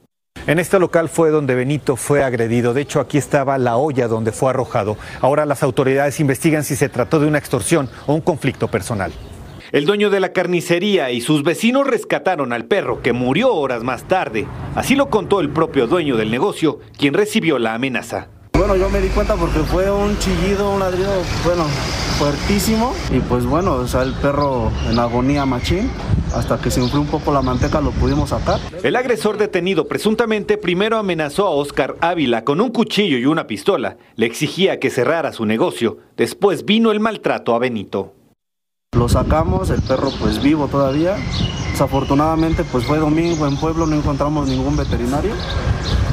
En 0.47 0.59
este 0.59 0.79
local 0.79 1.07
fue 1.07 1.29
donde 1.29 1.55
Benito 1.55 1.95
fue 1.95 2.23
agredido. 2.23 2.73
De 2.73 2.81
hecho, 2.81 2.99
aquí 2.99 3.17
estaba 3.17 3.57
la 3.57 3.77
olla 3.77 4.07
donde 4.07 4.31
fue 4.31 4.49
arrojado. 4.49 4.97
Ahora 5.21 5.45
las 5.45 5.63
autoridades 5.63 6.19
investigan 6.19 6.63
si 6.63 6.75
se 6.75 6.89
trató 6.89 7.19
de 7.19 7.27
una 7.27 7.37
extorsión 7.37 7.89
o 8.07 8.13
un 8.13 8.21
conflicto 8.21 8.67
personal. 8.67 9.13
El 9.71 9.85
dueño 9.85 10.09
de 10.09 10.19
la 10.19 10.33
carnicería 10.33 11.11
y 11.11 11.21
sus 11.21 11.43
vecinos 11.43 11.87
rescataron 11.87 12.51
al 12.51 12.65
perro 12.65 13.01
que 13.01 13.13
murió 13.13 13.53
horas 13.53 13.83
más 13.83 14.05
tarde. 14.05 14.45
Así 14.75 14.97
lo 14.97 15.09
contó 15.09 15.39
el 15.39 15.49
propio 15.49 15.87
dueño 15.87 16.17
del 16.17 16.29
negocio, 16.29 16.79
quien 16.97 17.13
recibió 17.13 17.57
la 17.57 17.73
amenaza. 17.73 18.27
Bueno, 18.51 18.75
yo 18.75 18.89
me 18.89 18.99
di 18.99 19.07
cuenta 19.07 19.35
porque 19.37 19.59
fue 19.59 19.89
un 19.89 20.19
chillido, 20.19 20.73
un 20.73 20.81
ladrido, 20.81 21.09
bueno, 21.45 21.63
fuertísimo. 22.19 22.93
Y 23.15 23.19
pues 23.21 23.45
bueno, 23.45 23.75
o 23.75 23.87
sea, 23.87 24.03
el 24.03 24.11
perro 24.15 24.69
en 24.89 24.99
agonía 24.99 25.45
machín. 25.45 25.89
Hasta 26.35 26.59
que 26.59 26.69
se 26.69 26.81
enfrió 26.81 26.99
un 26.99 27.07
poco 27.07 27.31
la 27.31 27.41
manteca 27.41 27.79
lo 27.79 27.91
pudimos 27.91 28.31
sacar. 28.31 28.59
El 28.83 28.97
agresor 28.97 29.37
detenido 29.37 29.87
presuntamente 29.87 30.57
primero 30.57 30.97
amenazó 30.97 31.47
a 31.47 31.51
Oscar 31.51 31.95
Ávila 32.01 32.43
con 32.43 32.59
un 32.59 32.71
cuchillo 32.71 33.17
y 33.17 33.25
una 33.25 33.47
pistola. 33.47 33.95
Le 34.17 34.25
exigía 34.25 34.81
que 34.81 34.89
cerrara 34.89 35.31
su 35.31 35.45
negocio. 35.45 35.99
Después 36.17 36.65
vino 36.65 36.91
el 36.91 36.99
maltrato 36.99 37.55
a 37.55 37.59
Benito. 37.59 38.15
Lo 38.93 39.07
sacamos, 39.07 39.69
el 39.69 39.81
perro 39.81 40.11
pues 40.19 40.41
vivo 40.41 40.67
todavía. 40.67 41.15
Desafortunadamente 41.71 42.65
pues 42.65 42.83
fue 42.83 42.99
domingo 42.99 43.47
en 43.47 43.55
pueblo, 43.55 43.87
no 43.87 43.95
encontramos 43.95 44.49
ningún 44.49 44.75
veterinario. 44.75 45.31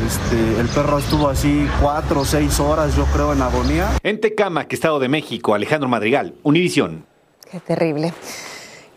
Este, 0.06 0.60
el 0.60 0.68
perro 0.68 0.98
estuvo 0.98 1.28
así 1.28 1.68
cuatro 1.82 2.20
o 2.20 2.24
seis 2.24 2.60
horas 2.60 2.94
yo 2.94 3.04
creo 3.06 3.32
en 3.32 3.42
agonía. 3.42 3.98
En 4.04 4.20
Tecamac, 4.20 4.72
Estado 4.72 5.00
de 5.00 5.08
México, 5.08 5.54
Alejandro 5.54 5.88
Madrigal, 5.88 6.34
Univisión. 6.44 7.04
Qué 7.50 7.58
terrible. 7.58 8.12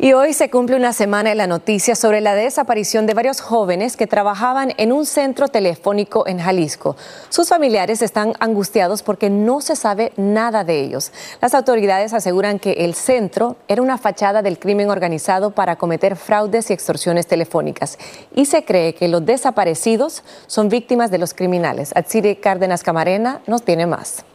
Y 0.03 0.13
hoy 0.13 0.33
se 0.33 0.49
cumple 0.49 0.75
una 0.77 0.93
semana 0.93 1.31
en 1.31 1.37
la 1.37 1.45
noticia 1.45 1.93
sobre 1.93 2.21
la 2.21 2.33
desaparición 2.33 3.05
de 3.05 3.13
varios 3.13 3.39
jóvenes 3.39 3.95
que 3.95 4.07
trabajaban 4.07 4.73
en 4.77 4.91
un 4.91 5.05
centro 5.05 5.47
telefónico 5.47 6.25
en 6.25 6.39
Jalisco. 6.39 6.95
Sus 7.29 7.49
familiares 7.49 8.01
están 8.01 8.33
angustiados 8.39 9.03
porque 9.03 9.29
no 9.29 9.61
se 9.61 9.75
sabe 9.75 10.11
nada 10.17 10.63
de 10.63 10.79
ellos. 10.79 11.11
Las 11.39 11.53
autoridades 11.53 12.13
aseguran 12.15 12.57
que 12.57 12.71
el 12.71 12.95
centro 12.95 13.57
era 13.67 13.83
una 13.83 13.99
fachada 13.99 14.41
del 14.41 14.57
crimen 14.57 14.89
organizado 14.89 15.51
para 15.51 15.75
cometer 15.75 16.15
fraudes 16.15 16.71
y 16.71 16.73
extorsiones 16.73 17.27
telefónicas. 17.27 17.99
Y 18.33 18.47
se 18.47 18.65
cree 18.65 18.95
que 18.95 19.07
los 19.07 19.23
desaparecidos 19.23 20.23
son 20.47 20.69
víctimas 20.69 21.11
de 21.11 21.19
los 21.19 21.35
criminales. 21.35 21.91
Atsiri 21.95 22.37
Cárdenas 22.37 22.81
Camarena 22.81 23.41
nos 23.45 23.61
tiene 23.61 23.85
más. 23.85 24.25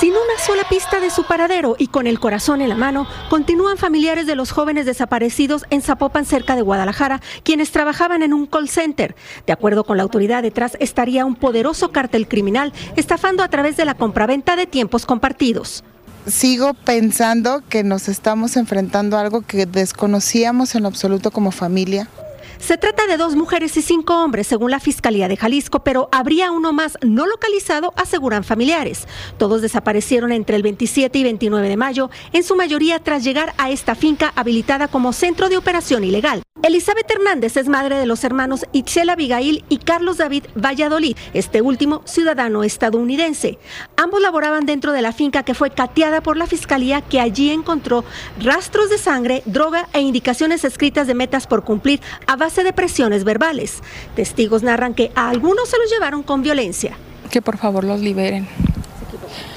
Sin 0.00 0.10
una 0.10 0.38
sola 0.44 0.68
pista 0.68 1.00
de 1.00 1.10
su 1.10 1.24
paradero 1.24 1.74
y 1.78 1.86
con 1.86 2.06
el 2.06 2.20
corazón 2.20 2.60
en 2.60 2.68
la 2.68 2.74
mano, 2.74 3.06
continúan 3.30 3.78
familiares 3.78 4.26
de 4.26 4.34
los 4.34 4.50
jóvenes 4.50 4.84
desaparecidos 4.84 5.64
en 5.70 5.80
Zapopan, 5.80 6.26
cerca 6.26 6.54
de 6.54 6.60
Guadalajara, 6.60 7.22
quienes 7.44 7.70
trabajaban 7.70 8.22
en 8.22 8.34
un 8.34 8.46
call 8.46 8.68
center. 8.68 9.16
De 9.46 9.54
acuerdo 9.54 9.84
con 9.84 9.96
la 9.96 10.02
autoridad, 10.02 10.42
detrás 10.42 10.76
estaría 10.80 11.24
un 11.24 11.34
poderoso 11.34 11.92
cartel 11.92 12.28
criminal 12.28 12.74
estafando 12.96 13.42
a 13.42 13.48
través 13.48 13.78
de 13.78 13.86
la 13.86 13.94
compraventa 13.94 14.54
de 14.54 14.66
tiempos 14.66 15.06
compartidos. 15.06 15.82
Sigo 16.26 16.74
pensando 16.74 17.62
que 17.66 17.82
nos 17.82 18.08
estamos 18.08 18.58
enfrentando 18.58 19.16
a 19.16 19.22
algo 19.22 19.40
que 19.42 19.64
desconocíamos 19.64 20.74
en 20.74 20.84
absoluto 20.84 21.30
como 21.30 21.52
familia. 21.52 22.06
Se 22.58 22.78
trata 22.78 23.06
de 23.06 23.16
dos 23.16 23.36
mujeres 23.36 23.76
y 23.76 23.82
cinco 23.82 24.22
hombres, 24.22 24.46
según 24.46 24.70
la 24.70 24.80
Fiscalía 24.80 25.28
de 25.28 25.36
Jalisco, 25.36 25.84
pero 25.84 26.08
habría 26.10 26.50
uno 26.50 26.72
más 26.72 26.98
no 27.02 27.26
localizado, 27.26 27.92
aseguran 27.96 28.44
familiares. 28.44 29.06
Todos 29.38 29.62
desaparecieron 29.62 30.32
entre 30.32 30.56
el 30.56 30.62
27 30.62 31.18
y 31.18 31.22
29 31.22 31.68
de 31.68 31.76
mayo, 31.76 32.10
en 32.32 32.42
su 32.42 32.56
mayoría 32.56 32.98
tras 32.98 33.24
llegar 33.24 33.54
a 33.58 33.70
esta 33.70 33.94
finca 33.94 34.32
habilitada 34.36 34.88
como 34.88 35.12
centro 35.12 35.48
de 35.48 35.58
operación 35.58 36.04
ilegal. 36.04 36.42
Elizabeth 36.62 37.08
Hernández 37.10 37.56
es 37.58 37.68
madre 37.68 37.96
de 37.96 38.06
los 38.06 38.24
hermanos 38.24 38.64
Itzel 38.72 39.10
Abigail 39.10 39.64
y 39.68 39.76
Carlos 39.76 40.16
David 40.16 40.46
Valladolid, 40.56 41.16
este 41.34 41.60
último 41.60 42.02
ciudadano 42.06 42.64
estadounidense. 42.64 43.58
Ambos 43.96 44.20
laboraban 44.20 44.66
dentro 44.66 44.92
de 44.92 45.02
la 45.02 45.12
finca 45.12 45.44
que 45.44 45.54
fue 45.54 45.70
cateada 45.70 46.22
por 46.22 46.36
la 46.36 46.46
Fiscalía 46.46 47.02
que 47.02 47.20
allí 47.20 47.50
encontró 47.50 48.04
rastros 48.40 48.90
de 48.90 48.98
sangre, 48.98 49.42
droga 49.44 49.88
e 49.92 50.00
indicaciones 50.00 50.64
escritas 50.64 51.06
de 51.06 51.14
metas 51.14 51.46
por 51.46 51.62
cumplir 51.62 52.00
a 52.26 52.36
base 52.46 52.62
de 52.62 52.72
presiones 52.72 53.24
verbales. 53.24 53.82
Testigos 54.14 54.62
narran 54.62 54.94
que 54.94 55.10
a 55.16 55.30
algunos 55.30 55.68
se 55.68 55.78
los 55.78 55.90
llevaron 55.90 56.22
con 56.22 56.42
violencia. 56.42 56.96
Que 57.28 57.42
por 57.42 57.58
favor 57.58 57.82
los 57.82 58.00
liberen. 58.00 58.46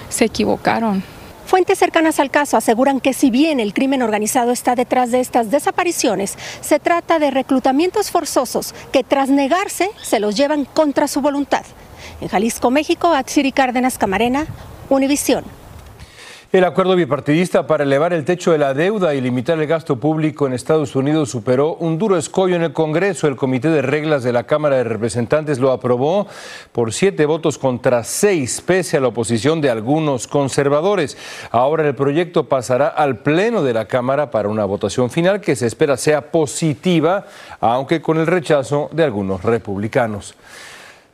Se 0.09 0.25
equivocaron. 0.25 1.03
Fuentes 1.45 1.77
cercanas 1.77 2.19
al 2.19 2.31
caso 2.31 2.57
aseguran 2.57 2.99
que 2.99 3.13
si 3.13 3.29
bien 3.29 3.59
el 3.59 3.75
crimen 3.75 4.01
organizado 4.01 4.51
está 4.51 4.73
detrás 4.73 5.11
de 5.11 5.19
estas 5.19 5.51
desapariciones, 5.51 6.35
se 6.61 6.79
trata 6.79 7.19
de 7.19 7.29
reclutamientos 7.29 8.09
forzosos 8.09 8.73
que 8.91 9.03
tras 9.03 9.29
negarse 9.29 9.91
se 10.01 10.19
los 10.19 10.35
llevan 10.35 10.65
contra 10.65 11.07
su 11.07 11.21
voluntad. 11.21 11.65
En 12.21 12.27
Jalisco, 12.27 12.71
México, 12.71 13.13
Atsiri 13.13 13.51
Cárdenas 13.51 13.99
Camarena, 13.99 14.47
Univisión. 14.89 15.43
El 16.51 16.63
acuerdo 16.63 16.95
bipartidista 16.95 17.67
para 17.67 17.83
elevar 17.83 18.11
el 18.11 18.25
techo 18.25 18.51
de 18.51 18.57
la 18.57 18.73
deuda 18.73 19.13
y 19.13 19.21
limitar 19.21 19.59
el 19.59 19.67
gasto 19.67 19.99
público 19.99 20.47
en 20.47 20.53
Estados 20.53 20.95
Unidos 20.95 21.29
superó 21.29 21.75
un 21.75 21.99
duro 21.99 22.17
escollo 22.17 22.55
en 22.55 22.63
el 22.63 22.73
Congreso. 22.73 23.27
El 23.27 23.35
Comité 23.35 23.69
de 23.69 23.83
Reglas 23.83 24.23
de 24.23 24.33
la 24.33 24.45
Cámara 24.45 24.77
de 24.77 24.83
Representantes 24.83 25.59
lo 25.59 25.71
aprobó 25.71 26.25
por 26.71 26.91
siete 26.91 27.27
votos 27.27 27.59
contra 27.59 28.03
seis, 28.03 28.63
pese 28.65 28.97
a 28.97 28.99
la 28.99 29.09
oposición 29.09 29.61
de 29.61 29.69
algunos 29.69 30.27
conservadores. 30.27 31.19
Ahora 31.51 31.87
el 31.87 31.93
proyecto 31.93 32.49
pasará 32.49 32.87
al 32.87 33.19
Pleno 33.19 33.61
de 33.61 33.75
la 33.75 33.85
Cámara 33.85 34.31
para 34.31 34.49
una 34.49 34.65
votación 34.65 35.11
final 35.11 35.41
que 35.41 35.55
se 35.55 35.67
espera 35.67 35.97
sea 35.97 36.31
positiva, 36.31 37.27
aunque 37.59 38.01
con 38.01 38.17
el 38.17 38.25
rechazo 38.25 38.89
de 38.91 39.03
algunos 39.03 39.43
republicanos. 39.43 40.33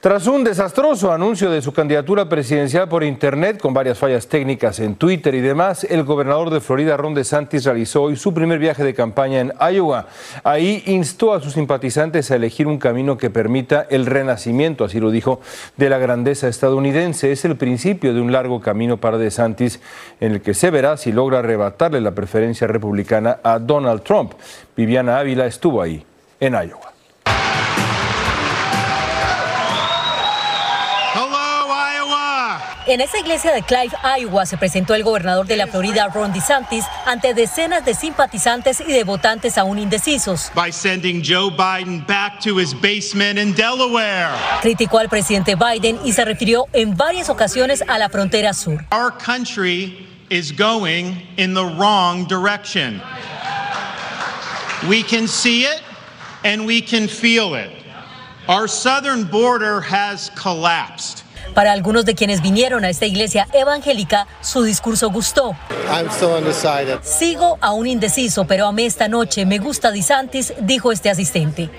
Tras 0.06 0.28
un 0.28 0.44
desastroso 0.44 1.12
anuncio 1.12 1.50
de 1.50 1.64
su 1.64 1.74
candidatura 1.74 2.30
presidencial 2.30 2.88
por 2.88 3.04
Internet 3.04 3.60
con 3.60 3.74
varias 3.74 3.98
fallas 3.98 4.28
técnicas 4.28 4.80
en 4.80 4.94
Twitter 4.94 5.34
y 5.34 5.42
demás, 5.42 5.84
el 5.84 6.04
gobernador 6.04 6.52
de 6.52 6.62
Florida, 6.62 6.96
Ron 6.96 7.16
DeSantis, 7.16 7.66
realizó 7.66 8.04
hoy 8.04 8.16
su 8.16 8.32
primer 8.32 8.60
viaje 8.60 8.84
de 8.84 8.94
campaña 8.94 9.40
en 9.40 9.52
Iowa. 9.60 10.06
Ahí 10.44 10.84
instó 10.86 11.34
a 11.34 11.42
sus 11.42 11.54
simpatizantes 11.54 12.30
a 12.30 12.36
elegir 12.36 12.68
un 12.68 12.78
camino 12.78 13.18
que 13.18 13.32
permita 13.32 13.88
el 13.90 14.06
renacimiento, 14.06 14.84
así 14.86 15.00
lo 15.00 15.10
dijo, 15.10 15.42
de 15.76 15.90
la 15.90 15.98
grandeza 15.98 16.50
estadounidense. 16.50 17.32
Es 17.32 17.44
el 17.44 17.56
principio 17.56 18.14
de 18.14 18.22
un 18.22 18.32
largo 18.32 18.62
camino 18.62 18.98
para 18.98 19.18
DeSantis 19.18 19.80
en 20.20 20.34
el 20.34 20.42
que 20.42 20.54
se 20.54 20.70
verá 20.70 20.98
si 20.98 21.14
logra 21.14 21.40
arrebatarle 21.40 22.00
la 22.00 22.12
preferencia 22.12 22.68
republicana 22.68 23.40
a 23.42 23.58
Donald 23.58 24.04
Trump. 24.04 24.34
Viviana 24.78 25.18
Ávila 25.18 25.48
estuvo 25.48 25.82
ahí, 25.82 26.06
en 26.40 26.54
Iowa. 26.54 26.85
En 32.88 33.02
esa 33.02 33.18
iglesia 33.18 33.52
de 33.52 33.64
Clive, 33.64 33.96
Iowa, 34.20 34.46
se 34.46 34.58
presentó 34.58 34.94
el 34.94 35.04
gobernador 35.04 35.48
de 35.48 35.58
la 35.58 35.66
Florida, 35.66 36.08
Ron 36.14 36.32
DeSantis, 36.32 36.86
ante 37.08 37.34
decenas 37.34 37.84
de 37.84 37.96
simpatizantes 37.96 38.80
y 38.80 38.94
de 38.94 39.04
votantes 39.04 39.58
aún 39.58 39.80
indecisos. 39.80 40.52
By 40.54 40.72
sending 40.72 41.24
Joe 41.24 41.50
Biden 41.50 42.06
back 42.06 42.40
to 42.42 42.60
his 42.60 42.76
basement 42.76 43.40
in 43.40 43.56
Delaware. 43.56 44.30
Criticó 44.62 45.00
al 45.00 45.10
presidente 45.10 45.56
Biden 45.56 46.00
y 46.06 46.12
se 46.12 46.24
refirió 46.26 46.68
en 46.74 46.96
varias 46.96 47.28
ocasiones 47.30 47.84
a 47.88 47.98
la 47.98 48.08
frontera 48.08 48.54
sur. 48.54 48.86
Our 48.92 49.12
country 49.12 50.06
is 50.30 50.52
going 50.52 51.24
in 51.38 51.56
the 51.56 51.66
wrong 51.66 52.28
direction. 52.28 53.02
We 54.88 55.02
can 55.02 55.28
see 55.28 55.64
it 55.64 55.82
and 56.44 56.68
we 56.68 56.82
can 56.82 57.08
feel 57.08 57.56
it. 57.56 57.72
Our 58.48 58.68
southern 58.68 59.24
border 59.24 59.82
has 59.82 60.30
collapsed. 60.36 61.25
Para 61.56 61.72
algunos 61.72 62.04
de 62.04 62.16
quienes 62.16 62.42
vinieron 62.42 62.84
a 62.84 62.90
esta 62.90 63.06
iglesia 63.06 63.48
evangélica, 63.54 64.28
su 64.42 64.64
discurso 64.64 65.10
gustó. 65.10 65.56
Sigo 67.02 67.58
aún 67.62 67.88
indeciso, 67.88 68.46
pero 68.46 68.68
amé 68.68 68.86
esta 68.86 69.08
noche. 69.08 69.46
Me 69.46 69.58
gusta 69.58 69.92
DeSantis, 69.92 70.54
dijo 70.60 70.92
este 70.92 71.10
asistente. 71.10 71.70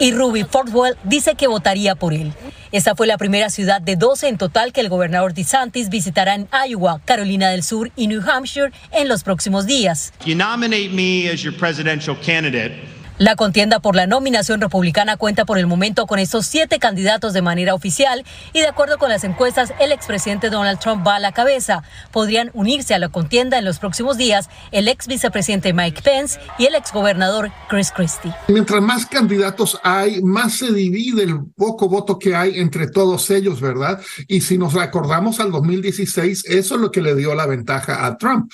Y 0.00 0.12
Ruby 0.12 0.42
Fortwell 0.42 0.96
dice 1.04 1.36
que 1.36 1.46
votaría 1.46 1.94
por 1.94 2.12
él. 2.12 2.32
Esta 2.72 2.96
fue 2.96 3.06
la 3.06 3.18
primera 3.18 3.50
ciudad 3.50 3.80
de 3.80 3.94
12 3.94 4.28
en 4.28 4.38
total 4.38 4.72
que 4.72 4.80
el 4.80 4.88
gobernador 4.88 5.32
DeSantis 5.32 5.90
visitará 5.90 6.34
en 6.34 6.48
Iowa, 6.68 7.00
Carolina 7.04 7.50
del 7.50 7.62
Sur 7.62 7.92
y 7.94 8.08
New 8.08 8.22
Hampshire 8.28 8.72
en 8.90 9.08
los 9.08 9.22
próximos 9.22 9.66
días. 9.66 10.12
You 10.24 10.34
nominate 10.34 10.90
me 10.90 11.28
as 11.28 11.42
your 11.42 11.56
presidential 11.56 12.16
candidate. 12.16 12.99
La 13.20 13.36
contienda 13.36 13.80
por 13.80 13.96
la 13.96 14.06
nominación 14.06 14.62
republicana 14.62 15.18
cuenta 15.18 15.44
por 15.44 15.58
el 15.58 15.66
momento 15.66 16.06
con 16.06 16.18
estos 16.18 16.46
siete 16.46 16.78
candidatos 16.78 17.34
de 17.34 17.42
manera 17.42 17.74
oficial 17.74 18.24
y 18.54 18.60
de 18.60 18.66
acuerdo 18.66 18.96
con 18.96 19.10
las 19.10 19.24
encuestas, 19.24 19.74
el 19.78 19.92
expresidente 19.92 20.48
Donald 20.48 20.78
Trump 20.78 21.06
va 21.06 21.16
a 21.16 21.20
la 21.20 21.32
cabeza. 21.32 21.82
Podrían 22.12 22.50
unirse 22.54 22.94
a 22.94 22.98
la 22.98 23.10
contienda 23.10 23.58
en 23.58 23.66
los 23.66 23.78
próximos 23.78 24.16
días 24.16 24.48
el 24.72 24.88
ex 24.88 25.06
vicepresidente 25.06 25.74
Mike 25.74 26.00
Pence 26.00 26.40
y 26.56 26.64
el 26.64 26.74
ex 26.74 26.94
gobernador 26.94 27.50
Chris 27.68 27.92
Christie. 27.92 28.32
Mientras 28.48 28.80
más 28.80 29.04
candidatos 29.04 29.78
hay, 29.82 30.22
más 30.22 30.54
se 30.54 30.72
divide 30.72 31.24
el 31.24 31.40
poco 31.54 31.90
voto 31.90 32.18
que 32.18 32.34
hay 32.34 32.58
entre 32.58 32.88
todos 32.88 33.28
ellos, 33.28 33.60
¿verdad? 33.60 34.00
Y 34.28 34.40
si 34.40 34.56
nos 34.56 34.72
recordamos 34.72 35.40
al 35.40 35.52
2016, 35.52 36.46
eso 36.46 36.74
es 36.74 36.80
lo 36.80 36.90
que 36.90 37.02
le 37.02 37.14
dio 37.14 37.34
la 37.34 37.44
ventaja 37.44 38.06
a 38.06 38.16
Trump. 38.16 38.50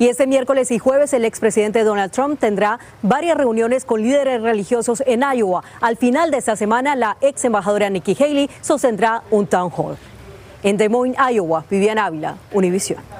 Y 0.00 0.08
este 0.08 0.26
miércoles 0.26 0.72
y 0.72 0.80
jueves 0.80 1.12
el 1.12 1.24
expresidente 1.24 1.84
Donald 1.84 2.10
Trump 2.10 2.40
tendrá 2.40 2.80
varias 3.02 3.36
reuniones 3.36 3.84
con 3.84 3.99
líderes 4.00 4.42
religiosos 4.42 5.02
en 5.06 5.22
Iowa. 5.22 5.62
Al 5.80 5.96
final 5.96 6.30
de 6.30 6.38
esta 6.38 6.56
semana, 6.56 6.96
la 6.96 7.16
ex 7.20 7.44
embajadora 7.44 7.90
Nikki 7.90 8.16
Haley 8.18 8.50
sostendrá 8.60 9.22
un 9.30 9.46
town 9.46 9.70
hall. 9.76 9.96
En 10.62 10.76
Des 10.76 10.90
Moines, 10.90 11.16
Iowa, 11.32 11.64
Vivian 11.70 11.98
Ávila, 11.98 12.36
Univision. 12.52 13.19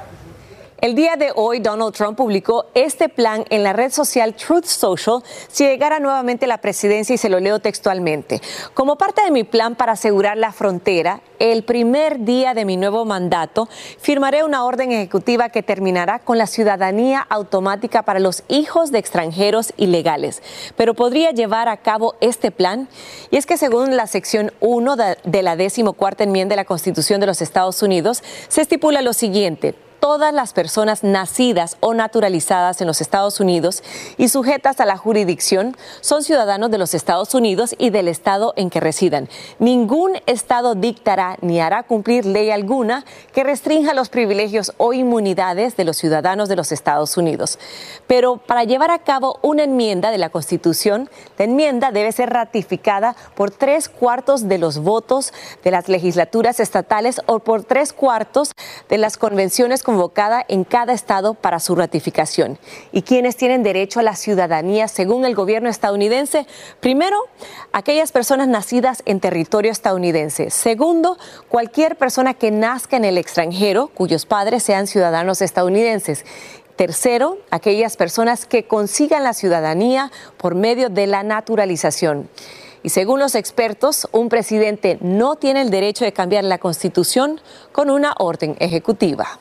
El 0.81 0.95
día 0.95 1.17
de 1.17 1.31
hoy, 1.35 1.61
Donald 1.61 1.93
Trump 1.93 2.17
publicó 2.17 2.65
este 2.73 3.11
plan 3.11 3.45
en 3.51 3.63
la 3.63 3.75
red 3.75 3.93
social 3.93 4.33
Truth 4.33 4.65
Social 4.65 5.23
si 5.49 5.65
llegara 5.65 6.01
nuevamente 6.01 6.47
a 6.47 6.49
la 6.49 6.63
presidencia 6.63 7.15
y 7.15 7.19
se 7.19 7.29
lo 7.29 7.39
leo 7.39 7.59
textualmente. 7.59 8.41
Como 8.73 8.97
parte 8.97 9.23
de 9.23 9.31
mi 9.31 9.45
plan 9.45 9.75
para 9.75 9.93
asegurar 9.93 10.39
la 10.39 10.53
frontera, 10.53 11.21
el 11.39 11.65
primer 11.65 12.21
día 12.21 12.55
de 12.55 12.65
mi 12.65 12.79
nuevo 12.79 13.05
mandato, 13.05 13.69
firmaré 13.99 14.43
una 14.43 14.65
orden 14.65 14.91
ejecutiva 14.91 15.51
que 15.51 15.63
terminará 15.63 16.19
con 16.19 16.39
la 16.39 16.47
ciudadanía 16.47 17.27
automática 17.29 18.03
para 18.03 18.19
los 18.19 18.43
hijos 18.49 18.91
de 18.91 19.01
extranjeros 19.01 19.75
ilegales. 19.77 20.43
Pero 20.77 20.95
podría 20.95 21.33
llevar 21.33 21.69
a 21.69 21.77
cabo 21.77 22.15
este 22.23 22.51
plan. 22.51 22.89
Y 23.31 23.37
es 23.37 23.45
que 23.45 23.59
según 23.59 23.99
la 23.99 24.07
sección 24.07 24.51
1 24.61 24.97
de 24.97 25.43
la 25.43 25.57
decimocuarta 25.57 26.25
enmienda 26.25 26.55
de 26.55 26.57
la 26.57 26.65
Constitución 26.65 27.21
de 27.21 27.27
los 27.27 27.43
Estados 27.43 27.83
Unidos, 27.83 28.23
se 28.49 28.63
estipula 28.63 29.03
lo 29.03 29.13
siguiente 29.13 29.75
todas 30.01 30.33
las 30.35 30.53
personas 30.53 31.05
nacidas 31.05 31.77
o 31.81 31.95
naturalizadas 31.95 32.81
en 32.81 32.87
los 32.87 33.01
Estados 33.01 33.39
Unidos 33.39 33.85
y 34.17 34.29
sujetas 34.29 34.81
a 34.81 34.87
la 34.87 34.97
jurisdicción 34.97 35.77
son 36.01 36.25
ciudadanos 36.25 36.71
de 36.71 36.79
los 36.79 36.95
Estados 36.95 37.35
Unidos 37.35 37.75
y 37.79 37.91
del 37.91 38.09
estado 38.09 38.55
en 38.57 38.71
que 38.71 38.81
residan. 38.81 39.29
Ningún 39.59 40.19
estado 40.27 40.75
dictará 40.75 41.37
ni 41.43 41.61
hará 41.61 41.83
cumplir 41.83 42.25
ley 42.25 42.51
alguna 42.51 43.05
que 43.33 43.45
restrinja 43.45 43.95
los 43.95 44.09
privilegios 44.09 44.73
o 44.79 44.93
inmunidades 44.93 45.77
de 45.77 45.85
los 45.85 45.99
ciudadanos 45.99 46.49
de 46.49 46.57
los 46.57 46.73
Estados 46.73 47.17
Unidos. 47.17 47.59
Pero 48.07 48.39
para 48.39 48.65
llevar 48.65 48.91
a 48.91 49.01
cabo 49.01 49.39
una 49.43 49.65
enmienda 49.65 50.11
de 50.11 50.19
la 50.19 50.31
Constitución, 50.31 51.11
la 51.39 51.45
enmienda 51.45 51.93
debe 51.93 52.11
ser 52.13 52.31
ratificada 52.31 53.15
por 53.35 53.51
tres 53.51 53.89
cuartos 53.89 54.49
de 54.49 54.59
los 54.59 54.79
votos 54.79 55.33
de 55.63 55.71
las 55.71 55.89
legislaturas 55.89 56.59
estatales 56.59 57.21
o 57.27 57.41
por 57.41 57.65
tres 57.65 57.93
cuartos 57.93 58.53
de 58.89 58.99
las 58.99 59.19
convenciones 59.19 59.83
convocada 59.91 60.45
en 60.47 60.63
cada 60.63 60.93
estado 60.93 61.35
para 61.35 61.59
su 61.59 61.75
ratificación. 61.75 62.61
¿Y 62.93 63.03
quienes 63.03 63.37
tienen 63.37 63.65
derecho 63.65 63.99
a 63.99 64.05
la 64.05 64.15
ciudadanía 64.15 64.87
según 64.87 65.25
el 65.25 65.35
gobierno 65.35 65.69
estadounidense? 65.69 66.47
Primero, 66.79 67.17
aquellas 67.73 68.13
personas 68.13 68.47
nacidas 68.47 69.03
en 69.05 69.19
territorio 69.19 69.73
estadounidense. 69.73 70.51
Segundo, 70.51 71.19
cualquier 71.49 71.97
persona 71.97 72.35
que 72.35 72.53
nazca 72.53 72.99
en 72.99 73.05
el 73.05 73.19
extranjero 73.19 73.89
cuyos 73.89 74.27
padres 74.27 74.63
sean 74.63 74.87
ciudadanos 74.87 75.43
estadounidenses. 75.43 76.25
Tercero, 76.77 77.39
aquellas 77.51 77.97
personas 77.97 78.47
que 78.47 78.69
consigan 78.69 79.25
la 79.25 79.35
ciudadanía 79.35 80.13
por 80.37 80.55
medio 80.55 80.89
de 80.89 81.09
la 81.09 81.25
naturalización. 81.25 82.29
Y 82.85 82.91
según 82.91 83.19
los 83.19 83.35
expertos, 83.35 84.09
un 84.13 84.29
presidente 84.29 84.99
no 85.01 85.35
tiene 85.35 85.63
el 85.63 85.71
derecho 85.71 86.05
de 86.05 86.13
cambiar 86.13 86.45
la 86.45 86.59
constitución 86.59 87.41
con 87.73 87.91
una 87.91 88.15
orden 88.19 88.55
ejecutiva. 88.61 89.41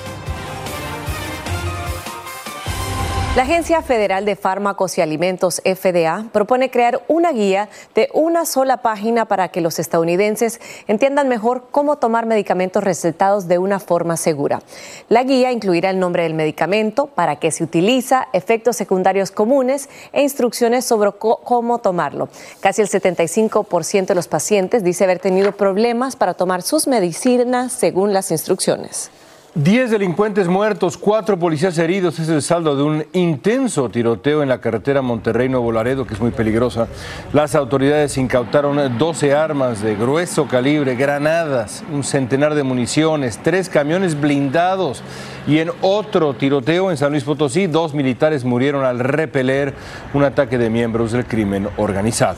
La 3.33 3.43
Agencia 3.43 3.81
Federal 3.81 4.25
de 4.25 4.35
Fármacos 4.35 4.97
y 4.97 5.01
Alimentos, 5.01 5.61
FDA, 5.63 6.25
propone 6.33 6.69
crear 6.69 7.01
una 7.07 7.31
guía 7.31 7.69
de 7.95 8.09
una 8.13 8.45
sola 8.45 8.81
página 8.81 9.23
para 9.23 9.47
que 9.47 9.61
los 9.61 9.79
estadounidenses 9.79 10.59
entiendan 10.87 11.29
mejor 11.29 11.69
cómo 11.71 11.95
tomar 11.95 12.25
medicamentos 12.25 12.83
recetados 12.83 13.47
de 13.47 13.57
una 13.57 13.79
forma 13.79 14.17
segura. 14.17 14.61
La 15.07 15.23
guía 15.23 15.53
incluirá 15.53 15.91
el 15.91 15.99
nombre 15.99 16.23
del 16.23 16.33
medicamento, 16.33 17.07
para 17.07 17.37
qué 17.37 17.51
se 17.51 17.63
utiliza, 17.63 18.27
efectos 18.33 18.75
secundarios 18.75 19.31
comunes 19.31 19.87
e 20.11 20.23
instrucciones 20.23 20.83
sobre 20.83 21.13
cómo 21.13 21.79
tomarlo. 21.79 22.27
Casi 22.59 22.81
el 22.81 22.89
75% 22.89 24.07
de 24.07 24.15
los 24.15 24.27
pacientes 24.27 24.83
dice 24.83 25.05
haber 25.05 25.19
tenido 25.19 25.53
problemas 25.53 26.17
para 26.17 26.33
tomar 26.33 26.63
sus 26.63 26.85
medicinas 26.85 27.71
según 27.71 28.11
las 28.11 28.29
instrucciones. 28.29 29.09
Diez 29.53 29.91
delincuentes 29.91 30.47
muertos, 30.47 30.95
cuatro 30.95 31.37
policías 31.37 31.77
heridos. 31.77 32.17
Es 32.19 32.29
el 32.29 32.41
saldo 32.41 32.77
de 32.77 32.83
un 32.83 33.05
intenso 33.11 33.89
tiroteo 33.89 34.41
en 34.43 34.47
la 34.47 34.61
carretera 34.61 35.01
Monterrey-Nuevo 35.01 35.73
Laredo, 35.73 36.07
que 36.07 36.13
es 36.13 36.21
muy 36.21 36.31
peligrosa. 36.31 36.87
Las 37.33 37.53
autoridades 37.53 38.17
incautaron 38.17 38.97
12 38.97 39.33
armas 39.33 39.81
de 39.81 39.97
grueso 39.97 40.47
calibre, 40.47 40.95
granadas, 40.95 41.83
un 41.91 42.05
centenar 42.05 42.55
de 42.55 42.63
municiones, 42.63 43.39
tres 43.43 43.67
camiones 43.67 44.19
blindados. 44.21 45.03
Y 45.45 45.57
en 45.57 45.71
otro 45.81 46.33
tiroteo 46.33 46.89
en 46.89 46.95
San 46.95 47.11
Luis 47.11 47.25
Potosí, 47.25 47.67
dos 47.67 47.93
militares 47.93 48.45
murieron 48.45 48.85
al 48.85 48.99
repeler 48.99 49.73
un 50.13 50.23
ataque 50.23 50.57
de 50.57 50.69
miembros 50.69 51.11
del 51.11 51.25
crimen 51.25 51.67
organizado. 51.75 52.37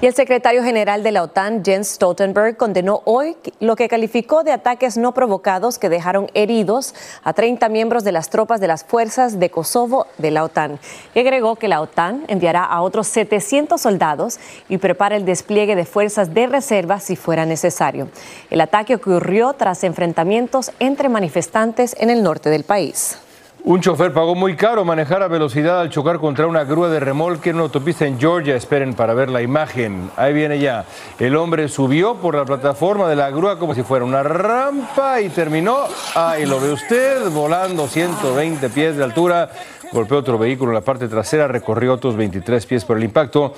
Y 0.00 0.06
el 0.06 0.14
secretario 0.14 0.62
general 0.62 1.02
de 1.02 1.12
la 1.12 1.22
OTAN, 1.22 1.64
Jens 1.64 1.92
Stoltenberg, 1.92 2.56
condenó 2.58 3.00
hoy 3.04 3.36
lo 3.60 3.74
que 3.74 3.88
calificó 3.88 4.42
de 4.42 4.52
ataques 4.52 4.98
no 4.98 5.14
provocados 5.14 5.78
que 5.78 5.88
dejaron 5.88 6.30
heridos 6.34 6.94
a 7.22 7.32
30 7.32 7.68
miembros 7.70 8.04
de 8.04 8.12
las 8.12 8.28
tropas 8.28 8.60
de 8.60 8.66
las 8.66 8.84
fuerzas 8.84 9.38
de 9.38 9.50
Kosovo 9.50 10.06
de 10.18 10.30
la 10.30 10.44
OTAN. 10.44 10.78
Y 11.14 11.20
agregó 11.20 11.56
que 11.56 11.68
la 11.68 11.80
OTAN 11.80 12.24
enviará 12.28 12.64
a 12.64 12.82
otros 12.82 13.06
700 13.06 13.80
soldados 13.80 14.38
y 14.68 14.76
prepara 14.76 15.16
el 15.16 15.24
despliegue 15.24 15.76
de 15.76 15.86
fuerzas 15.86 16.34
de 16.34 16.48
reserva 16.48 17.00
si 17.00 17.16
fuera 17.16 17.46
necesario. 17.46 18.08
El 18.50 18.60
ataque 18.60 18.96
ocurrió 18.96 19.54
tras 19.54 19.84
enfrentamientos 19.84 20.72
entre 20.80 21.08
manifestantes 21.08 21.96
en 21.98 22.10
el 22.10 22.22
norte 22.22 22.50
del 22.50 22.64
país. 22.64 23.18
Un 23.66 23.80
chofer 23.80 24.12
pagó 24.12 24.34
muy 24.34 24.56
caro 24.56 24.84
manejar 24.84 25.22
a 25.22 25.28
velocidad 25.28 25.80
al 25.80 25.88
chocar 25.88 26.18
contra 26.18 26.46
una 26.46 26.64
grúa 26.64 26.90
de 26.90 27.00
remolque 27.00 27.48
en 27.48 27.56
una 27.56 27.64
autopista 27.64 28.06
en 28.06 28.20
Georgia. 28.20 28.54
Esperen 28.54 28.92
para 28.92 29.14
ver 29.14 29.30
la 29.30 29.40
imagen. 29.40 30.10
Ahí 30.16 30.34
viene 30.34 30.58
ya. 30.58 30.84
El 31.18 31.34
hombre 31.34 31.68
subió 31.68 32.16
por 32.16 32.34
la 32.34 32.44
plataforma 32.44 33.08
de 33.08 33.16
la 33.16 33.30
grúa 33.30 33.58
como 33.58 33.74
si 33.74 33.82
fuera 33.82 34.04
una 34.04 34.22
rampa 34.22 35.18
y 35.22 35.30
terminó. 35.30 35.78
Ahí 36.14 36.44
lo 36.44 36.60
ve 36.60 36.74
usted, 36.74 37.30
volando 37.30 37.88
120 37.88 38.68
pies 38.68 38.98
de 38.98 39.04
altura. 39.04 39.50
Golpeó 39.90 40.18
otro 40.18 40.36
vehículo 40.36 40.72
en 40.72 40.74
la 40.74 40.82
parte 40.82 41.08
trasera, 41.08 41.48
recorrió 41.48 41.94
otros 41.94 42.16
23 42.16 42.66
pies 42.66 42.84
por 42.84 42.98
el 42.98 43.04
impacto. 43.04 43.54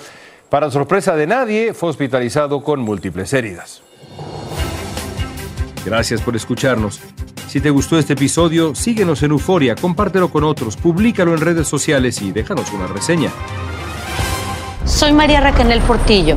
Para 0.49 0.71
sorpresa 0.71 1.17
de 1.17 1.27
nadie, 1.27 1.75
fue 1.75 1.89
hospitalizado 1.89 2.63
con 2.63 2.79
múltiples 2.79 3.33
heridas. 3.33 3.83
Gracias 5.85 6.23
por 6.23 6.37
escucharnos. 6.37 7.01
Si 7.47 7.61
te 7.61 7.71
gustó 7.71 7.99
este 7.99 8.15
episodio, 8.15 8.75
síguenos 8.75 9.23
en 9.23 9.31
Euforia, 9.31 9.77
compártelo 9.77 10.31
con 10.31 10.45
otros, 10.45 10.77
públicalo 10.77 11.33
en 11.33 11.41
redes 11.41 11.69
sociales 11.69 12.21
y 12.21 12.33
déjanos 12.33 12.73
una 12.73 12.87
reseña. 12.87 13.31
Soy 14.85 15.13
María 15.13 15.41
Raquel 15.41 15.81
Portillo. 15.83 16.37